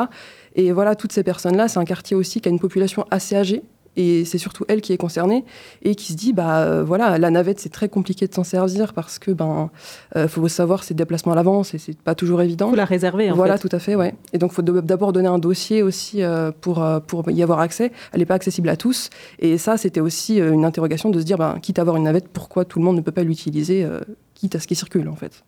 Et 0.57 0.73
voilà, 0.73 0.97
toutes 0.97 1.13
ces 1.13 1.23
personnes-là, 1.23 1.69
c'est 1.69 1.79
un 1.79 1.85
quartier 1.85 2.17
aussi 2.17 2.41
qui 2.41 2.49
a 2.49 2.53
une 2.53 2.61
population 2.61 3.07
assez 3.11 3.37
âgée, 3.37 3.63
et 3.97 4.25
c'est 4.25 4.39
surtout 4.39 4.65
elle 4.69 4.81
qui 4.81 4.93
est 4.93 4.97
concernée 4.97 5.45
et 5.83 5.95
qui 5.95 6.13
se 6.13 6.17
dit 6.17 6.33
bah 6.33 6.61
euh, 6.61 6.83
voilà 6.85 7.19
la 7.19 7.31
navette 7.31 7.61
c'est 7.61 7.69
très 7.69 7.89
compliqué 7.89 8.27
de 8.27 8.35
s'en 8.35 8.45
servir 8.45 8.93
parce 8.93 9.19
que 9.19 9.31
ben 9.31 9.71
euh, 10.17 10.29
faut 10.29 10.47
savoir 10.49 10.85
ses 10.85 10.95
déplacements 10.95 11.33
à 11.33 11.37
l'avance 11.37 11.75
et 11.75 11.79
c'est 11.79 11.97
pas 11.97 12.15
toujours 12.15 12.43
évident. 12.43 12.71
Faut 12.71 12.77
la 12.77 12.85
réserver 12.85 13.31
en 13.31 13.35
voilà 13.35 13.59
tout 13.59 13.69
à 13.73 13.79
fait 13.79 13.95
ouais 13.95 14.15
et 14.33 14.39
donc 14.39 14.53
faut 14.53 14.63
d'abord 14.63 15.13
donner 15.13 15.29
un 15.29 15.39
dossier 15.39 15.83
aussi 15.83 16.23
euh, 16.23 16.51
pour 16.61 16.85
pour 17.07 17.31
y 17.31 17.43
avoir 17.43 17.61
accès. 17.61 17.93
Elle 18.13 18.21
n'est 18.21 18.27
pas 18.27 18.35
accessible 18.35 18.69
à 18.69 18.77
tous 18.77 19.11
et 19.39 19.59
ça 19.59 19.77
c'était 19.77 20.01
aussi 20.01 20.39
une 20.39 20.65
interrogation 20.65 21.11
de 21.11 21.21
se 21.21 21.25
dire 21.25 21.39
ben 21.39 21.59
quitte 21.61 21.79
à 21.79 21.83
avoir 21.83 21.97
une 21.97 22.05
navette 22.05 22.29
pourquoi 22.29 22.65
tout 22.65 22.79
le 22.79 22.85
monde 22.85 22.97
ne 22.97 23.03
peut 23.03 23.13
pas 23.13 23.25
l'utiliser 23.25 23.87
quitte 24.35 24.55
à 24.55 24.61
ce 24.61 24.67
qui 24.67 24.75
circule 24.75 25.09
en 25.09 25.17
fait. 25.17 25.45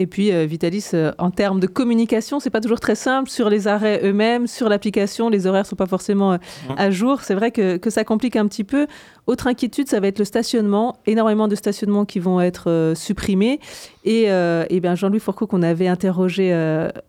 Et 0.00 0.06
puis 0.06 0.32
euh, 0.32 0.46
Vitalis, 0.46 0.86
euh, 0.94 1.12
en 1.18 1.30
termes 1.30 1.60
de 1.60 1.66
communication, 1.66 2.40
c'est 2.40 2.48
pas 2.48 2.62
toujours 2.62 2.80
très 2.80 2.94
simple 2.94 3.28
sur 3.28 3.50
les 3.50 3.68
arrêts 3.68 4.00
eux-mêmes, 4.02 4.46
sur 4.46 4.70
l'application, 4.70 5.28
les 5.28 5.46
horaires 5.46 5.66
sont 5.66 5.76
pas 5.76 5.86
forcément 5.86 6.32
euh, 6.32 6.38
à 6.78 6.90
jour. 6.90 7.20
C'est 7.20 7.34
vrai 7.34 7.50
que, 7.50 7.76
que, 7.76 7.90
ça 7.90 8.02
complique 8.02 8.34
un 8.34 8.48
petit 8.48 8.64
peu. 8.64 8.86
Autre 9.26 9.46
inquiétude, 9.46 9.88
ça 9.88 10.00
va 10.00 10.06
être 10.06 10.18
le 10.18 10.24
stationnement. 10.24 10.96
Énormément 11.04 11.48
de 11.48 11.54
stationnements 11.54 12.06
qui 12.06 12.18
vont 12.18 12.40
être 12.40 12.94
supprimés. 12.96 13.60
Et, 14.04 14.24
et 14.24 14.80
bien 14.80 14.94
Jean-Louis 14.94 15.20
Fourcault, 15.20 15.46
qu'on 15.46 15.62
avait 15.62 15.86
interrogé 15.86 16.52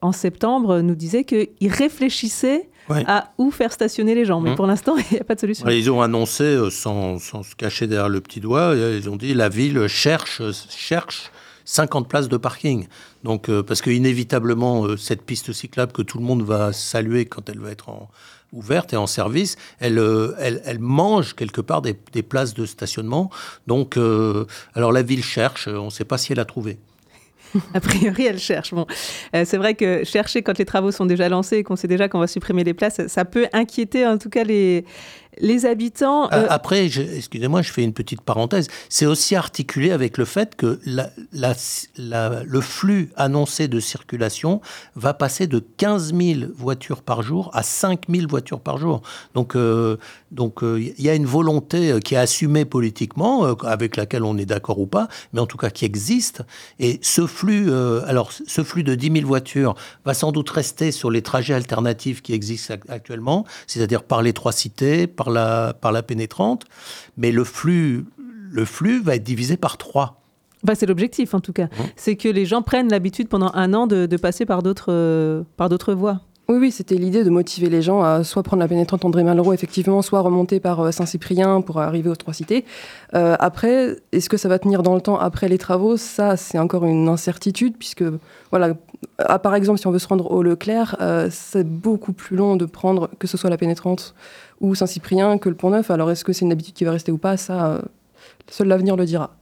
en 0.02 0.12
septembre, 0.12 0.82
nous 0.82 0.94
disait 0.94 1.24
qu'il 1.24 1.48
réfléchissait 1.62 2.70
à 2.90 3.32
où 3.38 3.50
faire 3.50 3.72
stationner 3.72 4.14
les 4.14 4.26
gens. 4.26 4.42
Mais 4.42 4.52
mmh. 4.52 4.56
pour 4.56 4.68
l'instant, 4.68 4.96
il 5.12 5.14
n'y 5.14 5.20
a 5.20 5.24
pas 5.24 5.36
de 5.36 5.40
solution. 5.40 5.68
Ils 5.70 5.90
ont 5.90 6.02
annoncé, 6.02 6.60
sans, 6.70 7.18
sans, 7.20 7.44
se 7.44 7.56
cacher 7.56 7.88
derrière 7.88 8.10
le 8.10 8.22
petit 8.22 8.42
doigt, 8.42 8.76
ils 8.76 9.10
ont 9.10 9.16
dit 9.16 9.34
la 9.34 9.50
ville 9.50 9.88
cherche, 9.88 10.42
cherche 10.70 11.32
50 11.72 12.10
places 12.10 12.28
de 12.28 12.36
parking. 12.36 12.88
Donc, 13.24 13.48
euh, 13.48 13.64
parce 13.64 13.82
que 13.82 13.90
inévitablement, 13.90 14.86
euh, 14.86 14.98
cette 14.98 15.22
piste 15.22 15.54
cyclable 15.54 15.94
que 15.94 16.02
tout 16.02 16.18
le 16.18 16.24
monde 16.26 16.44
va 16.44 16.74
saluer 16.74 17.24
quand 17.26 17.48
elle 17.48 17.60
va 17.60 17.72
être 17.72 18.10
ouverte 18.52 18.92
et 18.92 18.98
en 18.98 19.08
service, 19.08 19.56
elle, 19.80 19.98
euh, 19.98 20.36
elle, 20.40 20.80
mange 20.80 21.34
quelque 21.34 21.62
part 21.62 21.82
des, 21.82 21.94
places 22.24 22.54
de 22.54 22.66
stationnement. 22.66 23.30
Donc, 23.68 23.98
alors 24.76 24.92
la 24.92 25.02
ville 25.02 25.24
cherche, 25.24 25.70
on 25.70 25.86
ne 25.86 25.90
sait 25.90 26.04
pas 26.04 26.18
si 26.18 26.34
elle 26.34 26.40
a 26.42 26.46
trouvé. 26.46 26.78
A 27.74 27.80
priori, 27.80 28.26
elle 28.26 28.40
cherche. 28.40 28.74
Bon, 28.74 28.86
c'est 29.34 29.58
vrai 29.58 29.76
que 29.76 30.04
chercher 30.04 30.42
quand 30.42 30.58
les 30.58 30.66
travaux 30.66 30.92
sont 30.92 31.06
déjà 31.06 31.30
lancés 31.30 31.58
et 31.58 31.64
qu'on 31.64 31.76
sait 31.76 31.88
déjà 31.88 32.10
qu'on 32.10 32.20
va 32.20 32.28
supprimer 32.28 32.64
les 32.64 32.74
places, 32.74 33.08
ça 33.08 33.26
peut 33.26 33.48
inquiéter 33.54 34.06
en 34.06 34.18
tout 34.18 34.30
cas 34.30 34.44
les, 34.44 34.86
les 35.40 35.66
habitants. 35.66 36.32
Euh, 36.32 36.46
après, 36.50 36.86
excusez-moi, 36.86 37.62
je 37.62 37.72
fais 37.72 37.84
une 37.84 37.94
petite 37.94 38.22
parenthèse. 38.22 38.68
C'est 38.90 39.06
aussi 39.06 39.36
articulé 39.36 39.92
avec 39.92 40.18
le 40.18 40.26
fait 40.26 40.56
que 40.56 40.80
le 40.86 42.62
flux 42.62 43.12
annoncé 43.16 43.68
de 43.68 43.80
circulation 43.80 44.62
va 44.96 45.14
passer 45.14 45.48
de 45.48 45.60
15 45.60 46.14
000 46.14 46.52
voitures 46.56 47.02
par 47.02 47.22
jour 47.22 47.50
à 47.54 47.64
5 47.64 48.04
000 48.10 48.28
voitures 48.28 48.60
par 48.60 48.78
jour. 48.78 49.02
Donc, 49.34 49.56
euh, 49.56 49.98
donc, 50.32 50.64
euh, 50.64 50.82
il 50.98 51.04
y 51.04 51.10
a 51.10 51.16
une 51.16 51.26
volonté 51.26 52.00
qui 52.04 52.16
est 52.16 52.18
assumée 52.18 52.66
politiquement, 52.66 53.44
avec 53.64 53.98
laquelle 53.98 54.24
on 54.24 54.38
est 54.38 54.46
d'accord 54.46 54.80
ou 54.80 54.86
pas, 54.86 55.08
mais 55.34 55.40
en 55.40 55.46
tout 55.46 55.58
cas 55.58 55.70
qui 55.70 55.86
existe. 55.86 56.44
Et 56.80 57.00
ce 57.02 57.26
flux, 57.28 57.72
alors, 58.06 58.32
ce 58.32 58.64
flux 58.64 58.84
de 58.84 58.96
10 58.96 59.12
000 59.14 59.28
voitures 59.28 59.76
va 60.06 60.14
sans 60.14 60.32
doute 60.32 60.50
rester 60.50 60.92
sur 60.92 61.10
les 61.10 61.22
trajets 61.22 61.54
alternatifs 61.54 62.22
qui 62.22 62.34
existent 62.34 62.76
actuellement, 62.90 63.46
c'est-à-dire 63.68 64.04
par 64.04 64.22
les 64.22 64.34
trois 64.34 64.52
cités, 64.52 65.08
par 65.08 65.21
la, 65.30 65.74
par 65.80 65.92
la 65.92 66.04
pénétrante, 66.04 66.66
mais 67.18 67.32
le 67.32 67.44
flux, 67.44 68.06
le 68.52 68.66
flux 68.66 69.02
va 69.02 69.16
être 69.16 69.24
divisé 69.24 69.58
par 69.58 69.78
trois. 69.78 70.22
Bah, 70.64 70.76
c'est 70.76 70.86
l'objectif 70.86 71.34
en 71.34 71.40
tout 71.40 71.54
cas. 71.54 71.66
Mmh. 71.66 71.84
C'est 71.96 72.16
que 72.16 72.30
les 72.30 72.46
gens 72.46 72.62
prennent 72.62 72.90
l'habitude 72.90 73.28
pendant 73.28 73.52
un 73.54 73.74
an 73.74 73.88
de, 73.88 74.18
passer 74.18 74.46
par 74.46 74.62
d'autres, 74.62 74.92
euh, 74.92 75.44
par 75.58 75.70
d'autres 75.70 75.94
voies. 75.94 76.22
Oui, 76.50 76.58
oui, 76.58 76.72
c'était 76.72 76.96
l'idée 76.96 77.24
de 77.24 77.30
motiver 77.30 77.70
les 77.70 77.82
gens 77.82 78.02
à 78.02 78.26
soit 78.26 78.44
prendre 78.44 78.62
la 78.62 78.68
pénétrante 78.68 79.06
André 79.06 79.24
Malraux, 79.24 79.54
effectivement, 79.54 80.02
soit 80.02 80.20
remonter 80.20 80.60
par 80.60 80.82
euh, 80.82 80.92
Saint-Cyprien 80.92 81.62
pour 81.62 81.80
arriver 81.80 82.10
aux 82.10 82.16
Trois 82.16 82.34
Cités. 82.34 82.66
Euh, 83.14 83.38
après, 83.40 83.96
est-ce 84.12 84.28
que 84.28 84.36
ça 84.36 84.50
va 84.50 84.60
tenir 84.60 84.84
dans 84.84 84.96
le 84.96 85.02
temps 85.02 85.18
après 85.18 85.48
les 85.48 85.58
travaux? 85.58 85.96
Ça, 85.96 86.36
c'est 86.36 86.60
encore 86.60 86.84
une 86.86 87.08
incertitude, 87.08 87.78
puisque, 87.78 88.04
voilà, 88.50 88.74
par 89.42 89.56
exemple, 89.56 89.80
si 89.80 89.88
on 89.88 89.92
veut 89.92 90.00
se 90.00 90.08
rendre 90.10 90.30
au 90.30 90.44
Leclerc, 90.44 90.98
c'est 91.30 91.66
beaucoup 91.66 92.12
plus 92.12 92.36
long 92.36 92.58
de 92.58 92.66
prendre, 92.66 93.10
que 93.18 93.28
ce 93.28 93.38
soit 93.38 93.50
la 93.50 93.58
pénétrante 93.58 94.14
ou 94.62 94.76
Saint-Cyprien 94.76 95.38
que 95.38 95.50
le 95.50 95.56
Pont-Neuf. 95.56 95.92
Alors 95.92 96.10
est-ce 96.12 96.24
que 96.24 96.32
c'est 96.32 96.46
une 96.46 96.52
habitude 96.52 96.74
qui 96.74 96.86
va 96.86 96.92
rester 96.92 97.12
ou 97.12 97.18
pas? 97.18 97.36
Ça, 97.36 97.74
euh, 97.74 97.82
seul 98.48 98.68
l'avenir 98.68 98.96
le 98.96 99.06
dira. 99.06 99.36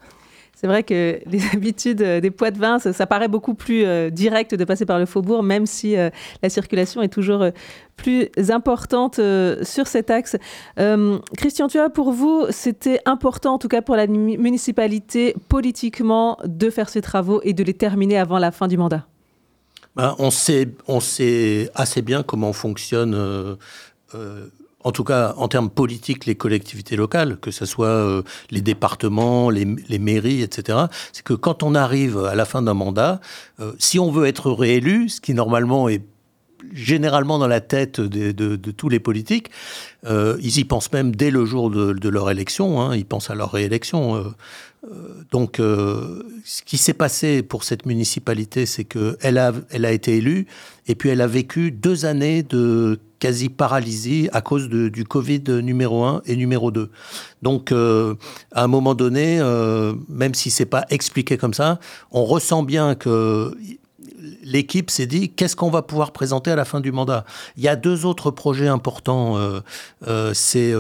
C'est 0.56 0.68
vrai 0.68 0.84
que 0.84 1.20
les 1.26 1.42
habitudes 1.54 2.02
euh, 2.02 2.20
des 2.20 2.32
poids 2.32 2.52
de 2.52 2.58
vin, 2.58 2.80
ça, 2.80 3.06
paraît 3.06 3.28
beaucoup 3.28 3.54
plus 3.54 3.86
euh, 3.86 4.10
direct 4.10 4.56
de 4.56 4.64
passer 4.64 4.86
par 4.86 4.98
le 4.98 5.06
faubourg, 5.06 5.44
même 5.44 5.66
si 5.66 5.96
la 5.96 6.50
circulation 6.50 7.02
est 7.02 7.10
toujours 7.10 7.46
plus 7.98 8.30
importante 8.50 9.20
sur 9.64 9.88
cet 9.88 10.10
axe. 10.10 10.38
Christian 11.38 11.68
tu 11.68 11.78
vois, 11.78 11.90
pour 11.90 12.12
vous, 12.12 12.46
c'était 12.50 13.02
important, 13.06 13.56
en 13.56 13.58
tout 13.58 13.68
cas 13.68 13.82
pour 13.82 13.96
la 13.96 14.08
municipalité, 14.08 15.36
politiquement, 15.50 16.38
de 16.46 16.70
faire 16.70 16.88
ces 16.88 17.02
travaux 17.02 17.42
et 17.44 17.54
de 17.54 17.64
les 17.64 17.74
terminer 17.74 18.18
avant 18.18 18.40
la 18.40 18.52
fin 18.52 18.68
du 18.68 18.78
mandat? 18.78 19.06
Ben, 19.96 20.16
on, 20.18 20.32
sait, 20.32 20.70
on 20.88 21.02
sait 21.02 21.70
assez 21.76 22.02
bien 22.02 22.24
comment 22.24 22.54
fonctionne 22.54 23.58
en 24.84 24.92
tout 24.92 25.04
cas 25.04 25.34
en 25.38 25.48
termes 25.48 25.70
politiques, 25.70 26.26
les 26.26 26.36
collectivités 26.36 26.96
locales, 26.96 27.38
que 27.38 27.52
ce 27.52 27.66
soit 27.66 27.88
euh, 27.88 28.24
les 28.50 28.62
départements, 28.62 29.50
les, 29.50 29.66
mairies, 30.00 30.42
etc., 30.42 30.78
c'est 31.12 31.24
que 31.24 31.34
quand 31.34 31.64
on 31.64 31.76
arrive 31.76 32.18
à 32.18 32.36
la 32.36 32.46
fin 32.46 32.62
d'un 32.62 32.74
mandat, 32.74 33.20
euh, 33.60 33.74
si 33.78 34.00
on 34.00 34.12
veut 34.12 34.26
être 34.26 34.52
réélu, 34.52 35.10
ce 35.10 35.22
qui 35.22 35.34
normalement 35.34 35.90
est 35.90 36.04
généralement 36.74 37.40
dans 37.40 37.48
la 37.48 37.62
tête 37.62 38.00
de, 38.00 38.56
tous 38.56 38.90
les 38.90 39.00
politiques, 39.00 39.50
euh, 40.06 40.38
ils 40.42 40.58
y 40.58 40.66
pensent 40.66 40.92
même 40.92 41.16
dès 41.16 41.32
le 41.32 41.46
jour 41.46 41.70
de, 41.70 42.10
leur 42.10 42.30
élection, 42.30 42.82
hein, 42.82 42.96
ils 42.96 43.06
pensent 43.06 43.30
à 43.30 43.36
leur 43.36 43.52
réélection. 43.52 44.34
donc, 45.32 45.58
ce 45.58 46.62
qui 46.66 46.78
s'est 46.78 46.94
passé 46.94 47.44
pour 47.44 47.64
cette 47.64 47.86
municipalité, 47.86 48.66
c'est 48.66 48.86
qu'elle 48.86 49.38
a, 49.38 49.54
elle 49.70 49.86
a 49.86 49.92
été 49.92 50.18
élue 50.18 50.48
et 50.88 50.96
puis 50.96 51.10
elle 51.10 51.22
a 51.22 51.28
vécu 51.28 51.72
deux 51.72 52.06
années 52.06 52.44
de 52.44 53.00
quasi 53.20 53.50
paralysie 53.50 54.30
à 54.32 54.42
cause 54.42 54.70
du 54.70 55.04
Covid 55.04 55.44
numéro 55.62 56.04
1 56.04 56.24
et 56.26 56.36
numéro 56.36 56.72
2. 56.72 56.90
Donc, 57.42 57.72
euh, 57.72 58.16
à 58.54 58.64
un 58.64 58.68
moment 58.68 58.96
donné, 58.96 59.40
euh, 59.40 59.94
même 60.08 60.34
si 60.34 60.50
c'est 60.50 60.66
pas 60.66 60.86
expliqué 60.90 61.38
comme 61.38 61.54
ça, 61.54 61.80
on 62.12 62.26
ressent 62.26 62.64
bien 62.64 62.96
que 62.96 63.56
l'équipe 64.44 64.90
s'est 64.90 65.08
dit 65.08 65.30
qu'est-ce 65.30 65.56
qu'on 65.56 65.70
va 65.70 65.82
pouvoir 65.82 66.12
présenter 66.12 66.52
à 66.52 66.56
la 66.56 66.66
fin 66.66 66.80
du 66.80 66.92
mandat? 66.92 67.26
Il 67.58 67.64
y 67.64 67.68
a 67.68 67.76
deux 67.76 68.06
autres 68.06 68.32
projets 68.32 68.68
importants. 68.68 69.38
Euh, 69.38 70.34
c'est 70.34 70.74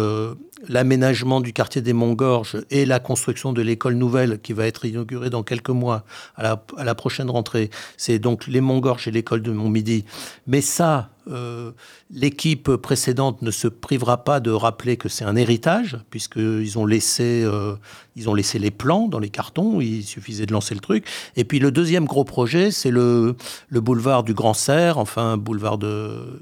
l'aménagement 0.68 1.42
du 1.42 1.54
quartier 1.54 1.82
des 1.82 1.94
Montgorges 1.94 2.58
et 2.70 2.86
la 2.86 3.00
construction 3.00 3.54
de 3.54 3.62
l'école 3.62 3.96
nouvelle 3.96 4.40
qui 4.42 4.54
va 4.54 4.68
être 4.68 4.86
inaugurée 4.86 5.30
dans 5.30 5.44
quelques 5.44 5.70
mois 5.70 6.04
à 6.36 6.60
la, 6.84 6.96
prochaine 6.96 7.30
rentrée. 7.30 7.70
C'est 7.98 8.20
donc 8.20 8.48
les 8.48 8.62
Montgorges 8.62 9.08
et 9.08 9.12
l'école 9.12 9.42
de 9.42 9.52
Montmidi. 9.52 10.04
Mais 10.48 10.62
ça, 10.62 11.10
euh, 11.30 11.72
l'équipe 12.12 12.76
précédente 12.76 13.42
ne 13.42 13.52
se 13.52 13.68
privera 13.68 14.24
pas 14.24 14.40
de 14.40 14.52
rappeler 14.52 14.98
que 14.98 15.08
c'est 15.08 15.26
un 15.26 15.36
héritage, 15.36 15.98
puisqu'ils 16.10 16.78
ont, 16.78 16.86
laissé, 16.86 17.44
euh, 17.46 17.76
ils 18.16 18.30
ont 18.30 18.34
laissé 18.34 18.60
les 18.60 18.72
plans 18.72 19.08
dans 19.08 19.20
les 19.20 19.30
cartons, 19.30 19.80
il 19.80 20.04
suffisait 20.04 20.46
de 20.46 20.54
lancer 20.54 20.74
le 20.74 20.82
truc. 20.82 21.06
Et 21.36 21.46
puis 21.46 21.60
le 21.60 21.72
deuxième 21.72 22.06
gros 22.06 22.26
projet, 22.26 22.72
c'est 22.72 22.92
le, 22.92 23.36
le 23.70 23.82
boulevard 23.82 24.24
du 24.24 24.34
Grand 24.34 24.54
Serre, 24.54 24.98
enfin 24.98 25.38
boulevard 25.38 25.78
de 25.78 26.40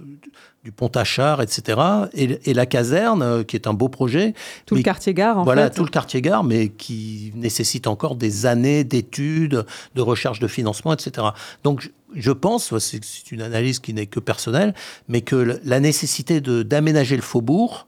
du 0.67 0.73
Pont-Achard, 0.73 1.41
etc. 1.41 1.79
Et, 2.13 2.53
la 2.53 2.65
caserne, 2.65 3.21
euh, 3.21 3.43
qui 3.43 3.55
est 3.55 3.67
un 3.67 3.73
beau 3.73 3.87
projet. 3.87 4.33
Tout 4.65 4.75
le 4.75 4.81
quartier-gare, 4.81 5.37
en 5.37 5.43
voilà, 5.45 5.61
fait. 5.61 5.67
Voilà, 5.67 5.75
tout 5.75 5.83
le 5.85 5.89
quartier-gare, 5.89 6.43
mais 6.43 6.67
qui 6.67 7.31
nécessite 7.35 7.87
encore 7.87 8.17
des 8.17 8.45
années 8.45 8.83
d'études, 8.83 9.65
de 9.95 10.01
recherche 10.01 10.39
de 10.39 10.47
financement, 10.49 10.91
etc. 10.91 11.27
Donc, 11.63 11.93
je 12.13 12.31
pense, 12.33 12.77
c'est 12.79 13.31
une 13.31 13.41
analyse 13.41 13.79
qui 13.79 13.93
n'est 13.93 14.07
que 14.07 14.19
personnelle, 14.19 14.73
mais 15.07 15.21
que 15.21 15.57
la 15.63 15.79
nécessité 15.79 16.41
d'aménager 16.41 17.15
le 17.15 17.21
faubourg, 17.21 17.87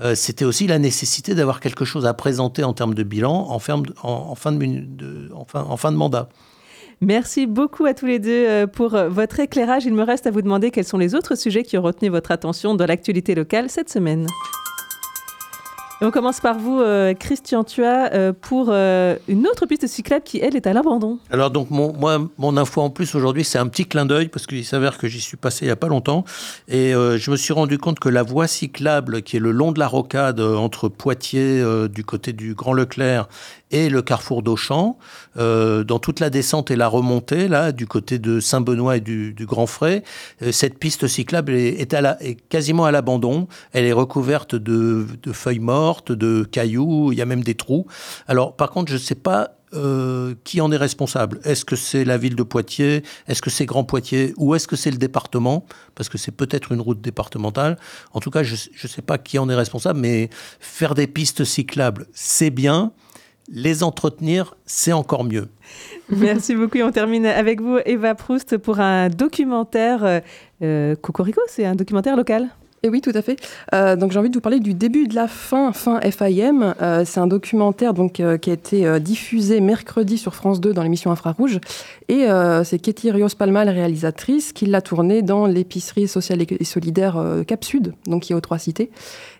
euh, 0.00 0.14
c'était 0.14 0.44
aussi 0.44 0.68
la 0.68 0.78
nécessité 0.78 1.34
d'avoir 1.34 1.58
quelque 1.58 1.84
chose 1.84 2.06
à 2.06 2.14
présenter 2.14 2.62
en 2.62 2.72
termes 2.72 2.94
de 2.94 3.02
bilan 3.02 3.50
en, 3.50 3.58
fin, 3.58 3.82
en, 4.04 4.34
fin, 4.36 4.52
de, 4.52 5.28
en 5.32 5.76
fin 5.76 5.90
de 5.90 5.96
mandat. 5.96 6.28
Merci 7.02 7.46
beaucoup 7.46 7.84
à 7.84 7.94
tous 7.94 8.06
les 8.06 8.20
deux 8.20 8.46
euh, 8.46 8.68
pour 8.68 8.94
euh, 8.94 9.08
votre 9.08 9.40
éclairage. 9.40 9.84
Il 9.84 9.92
me 9.92 10.04
reste 10.04 10.28
à 10.28 10.30
vous 10.30 10.40
demander 10.40 10.70
quels 10.70 10.84
sont 10.84 10.98
les 10.98 11.16
autres 11.16 11.34
sujets 11.34 11.64
qui 11.64 11.76
ont 11.76 11.82
retenu 11.82 12.08
votre 12.10 12.30
attention 12.30 12.76
dans 12.76 12.86
l'actualité 12.86 13.34
locale 13.34 13.68
cette 13.68 13.90
semaine 13.90 14.28
on 16.04 16.10
commence 16.10 16.40
par 16.40 16.58
vous, 16.58 16.80
euh, 16.80 17.14
Christian 17.14 17.62
Tua, 17.62 18.12
euh, 18.12 18.32
pour 18.32 18.70
une 18.72 19.46
autre 19.46 19.66
piste 19.66 19.86
cyclable 19.86 20.24
qui, 20.24 20.40
elle, 20.40 20.56
est 20.56 20.66
à 20.66 20.72
l'abandon. 20.72 21.20
Alors, 21.30 21.52
donc, 21.52 21.70
moi, 21.70 22.28
mon 22.38 22.56
info 22.56 22.80
en 22.80 22.90
plus 22.90 23.14
aujourd'hui, 23.14 23.44
c'est 23.44 23.58
un 23.58 23.68
petit 23.68 23.86
clin 23.86 24.04
d'œil 24.04 24.26
parce 24.26 24.48
qu'il 24.48 24.64
s'avère 24.64 24.98
que 24.98 25.06
j'y 25.06 25.20
suis 25.20 25.36
passé 25.36 25.64
il 25.64 25.68
n'y 25.68 25.72
a 25.72 25.76
pas 25.76 25.86
longtemps. 25.86 26.24
Et 26.66 26.90
je 26.90 27.30
me 27.30 27.36
suis 27.36 27.52
rendu 27.52 27.78
compte 27.78 28.00
que 28.00 28.08
la 28.08 28.24
voie 28.24 28.48
cyclable 28.48 29.22
qui 29.22 29.36
est 29.36 29.40
le 29.40 29.52
long 29.52 29.70
de 29.70 29.78
la 29.78 29.86
rocade 29.86 30.40
entre 30.40 30.88
Poitiers, 30.88 31.62
du 31.88 32.02
côté 32.02 32.32
du 32.32 32.54
Grand 32.54 32.72
Leclerc, 32.72 33.28
et 33.72 33.88
le 33.88 34.02
carrefour 34.02 34.42
d'Auchan, 34.42 34.98
dans 35.36 35.98
toute 35.98 36.20
la 36.20 36.30
descente 36.30 36.70
et 36.70 36.76
la 36.76 36.88
remontée, 36.88 37.48
là, 37.48 37.72
du 37.72 37.86
côté 37.86 38.18
de 38.18 38.40
Saint-Benoît 38.40 38.98
et 38.98 39.00
du, 39.00 39.34
Grand 39.40 39.66
Frais, 39.66 40.02
cette 40.50 40.78
piste 40.78 41.06
cyclable 41.06 41.52
est, 41.52 42.48
quasiment 42.48 42.84
à 42.84 42.90
l'abandon. 42.90 43.48
Elle 43.72 43.84
est 43.84 43.92
recouverte 43.92 44.54
de, 44.54 45.06
de 45.22 45.32
feuilles 45.32 45.58
mortes 45.58 46.12
de 46.12 46.44
cailloux, 46.44 47.12
il 47.12 47.18
y 47.18 47.22
a 47.22 47.26
même 47.26 47.42
des 47.42 47.54
trous. 47.54 47.86
Alors, 48.28 48.56
par 48.56 48.70
contre, 48.70 48.90
je 48.90 48.96
ne 48.96 49.00
sais 49.00 49.14
pas 49.14 49.56
euh, 49.74 50.34
qui 50.44 50.60
en 50.60 50.70
est 50.70 50.76
responsable 50.76 51.40
Est-ce 51.44 51.64
que 51.64 51.76
c'est 51.76 52.04
la 52.04 52.18
ville 52.18 52.36
de 52.36 52.42
Poitiers? 52.42 53.02
Est-ce 53.26 53.40
que 53.40 53.48
c'est 53.48 53.64
Grand 53.64 53.84
Poitiers? 53.84 54.34
Ou 54.36 54.54
est-ce 54.54 54.68
que 54.68 54.76
c'est 54.76 54.90
le 54.90 54.98
département? 54.98 55.64
Parce 55.94 56.10
que 56.10 56.18
c'est 56.18 56.32
peut-être 56.32 56.72
une 56.72 56.80
route 56.82 57.00
départementale. 57.00 57.78
En 58.12 58.20
tout 58.20 58.30
cas, 58.30 58.42
je 58.42 58.52
ne 58.52 58.88
sais 58.88 59.00
pas 59.00 59.16
qui 59.16 59.38
en 59.38 59.48
est 59.48 59.54
responsable, 59.54 59.98
mais 59.98 60.28
faire 60.60 60.94
des 60.94 61.06
pistes 61.06 61.44
cyclables, 61.44 62.06
c'est 62.12 62.50
bien. 62.50 62.92
Les 63.48 63.82
entretenir, 63.82 64.54
c'est 64.66 64.92
encore 64.92 65.24
mieux. 65.24 65.48
Merci 66.08 66.54
beaucoup. 66.54 66.78
On 66.78 66.92
termine 66.92 67.26
avec 67.26 67.60
vous, 67.60 67.78
Eva 67.84 68.14
Proust, 68.14 68.56
pour 68.56 68.80
un 68.80 69.08
documentaire. 69.08 70.04
Euh, 70.04 70.20
euh 70.62 70.96
Cocorico, 70.96 71.40
c'est 71.48 71.64
un 71.64 71.74
documentaire 71.74 72.16
local? 72.16 72.48
Et 72.84 72.88
oui, 72.88 73.00
tout 73.00 73.12
à 73.14 73.22
fait. 73.22 73.36
Euh, 73.74 73.94
donc 73.94 74.10
j'ai 74.10 74.18
envie 74.18 74.28
de 74.28 74.34
vous 74.34 74.40
parler 74.40 74.58
du 74.58 74.74
début 74.74 75.06
de 75.06 75.14
la 75.14 75.28
fin, 75.28 75.72
fin 75.72 76.00
FIM. 76.00 76.74
Euh, 76.82 77.04
c'est 77.06 77.20
un 77.20 77.28
documentaire 77.28 77.94
donc 77.94 78.18
euh, 78.18 78.38
qui 78.38 78.50
a 78.50 78.54
été 78.54 78.98
diffusé 78.98 79.60
mercredi 79.60 80.18
sur 80.18 80.34
France 80.34 80.60
2 80.60 80.72
dans 80.72 80.82
l'émission 80.82 81.12
Infrarouge. 81.12 81.60
Et 82.08 82.26
c'est 82.64 82.78
Katie 82.78 83.10
Rios 83.10 83.28
Palma, 83.38 83.64
la 83.64 83.72
réalisatrice, 83.72 84.52
qui 84.52 84.66
l'a 84.66 84.82
tourné 84.82 85.22
dans 85.22 85.46
l'épicerie 85.46 86.06
sociale 86.06 86.42
et 86.42 86.64
solidaire 86.64 87.18
Cap 87.46 87.64
Sud, 87.64 87.94
donc 88.06 88.24
qui 88.24 88.32
est 88.32 88.36
aux 88.36 88.40
Trois 88.40 88.58
Cités. 88.58 88.90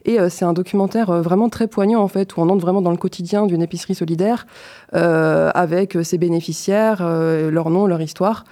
Et 0.07 0.17
c'est 0.31 0.47
un 0.47 0.55
documentaire 0.55 1.23
vraiment 1.23 1.51
très 1.51 1.67
poignant 1.67 2.01
en 2.01 2.09
fait, 2.09 2.35
où 2.35 2.41
on 2.41 2.49
entre 2.49 2.63
vraiment 2.63 2.81
dans 2.81 2.91
le 2.91 2.97
quotidien 2.97 3.45
d'une 3.47 3.61
épicerie 3.61 3.95
solidaire 3.95 4.47
avec 4.93 5.99
ses 6.03 6.17
bénéficiaires, 6.17 7.07
leur 7.07 7.69
nom, 7.69 7.87
leur 7.87 8.01
histoire. 8.01 8.45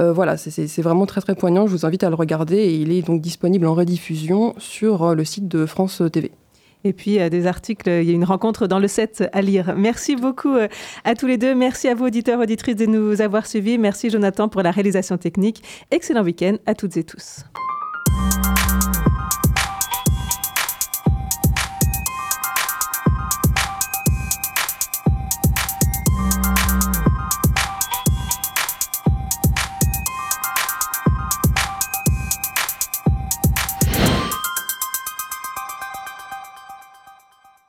Euh, 0.00 0.12
voilà, 0.12 0.36
c'est 0.36 0.82
vraiment 0.82 1.06
très 1.06 1.20
très 1.20 1.34
poignant. 1.34 1.66
Je 1.66 1.72
vous 1.72 1.86
invite 1.86 2.04
à 2.04 2.08
le 2.08 2.14
regarder 2.14 2.56
et 2.56 2.74
il 2.74 2.92
est 2.92 3.02
donc 3.02 3.20
disponible 3.20 3.66
en 3.66 3.74
rediffusion 3.74 4.54
sur 4.58 5.02
euh, 5.02 5.14
le 5.14 5.24
site 5.24 5.48
de 5.48 5.66
France 5.66 6.02
TV. 6.12 6.30
Et 6.84 6.92
puis 6.92 7.18
des 7.28 7.46
articles, 7.48 7.90
il 7.90 8.04
y 8.04 8.10
a 8.10 8.14
une 8.14 8.24
rencontre 8.24 8.68
dans 8.68 8.78
le 8.78 8.86
set 8.86 9.28
à 9.32 9.42
lire. 9.42 9.74
Merci 9.76 10.14
beaucoup 10.14 10.54
à 11.02 11.14
tous 11.16 11.26
les 11.26 11.36
deux. 11.36 11.52
Merci 11.52 11.88
à 11.88 11.94
vous, 11.96 12.04
auditeurs, 12.04 12.38
auditrices, 12.38 12.76
de 12.76 12.86
nous 12.86 13.20
avoir 13.20 13.46
suivis. 13.46 13.78
Merci 13.78 14.10
Jonathan 14.10 14.48
pour 14.48 14.62
la 14.62 14.70
réalisation 14.70 15.18
technique. 15.18 15.64
Excellent 15.90 16.22
week-end 16.22 16.54
à 16.66 16.76
toutes 16.76 16.96
et 16.96 17.02
tous. 17.02 17.44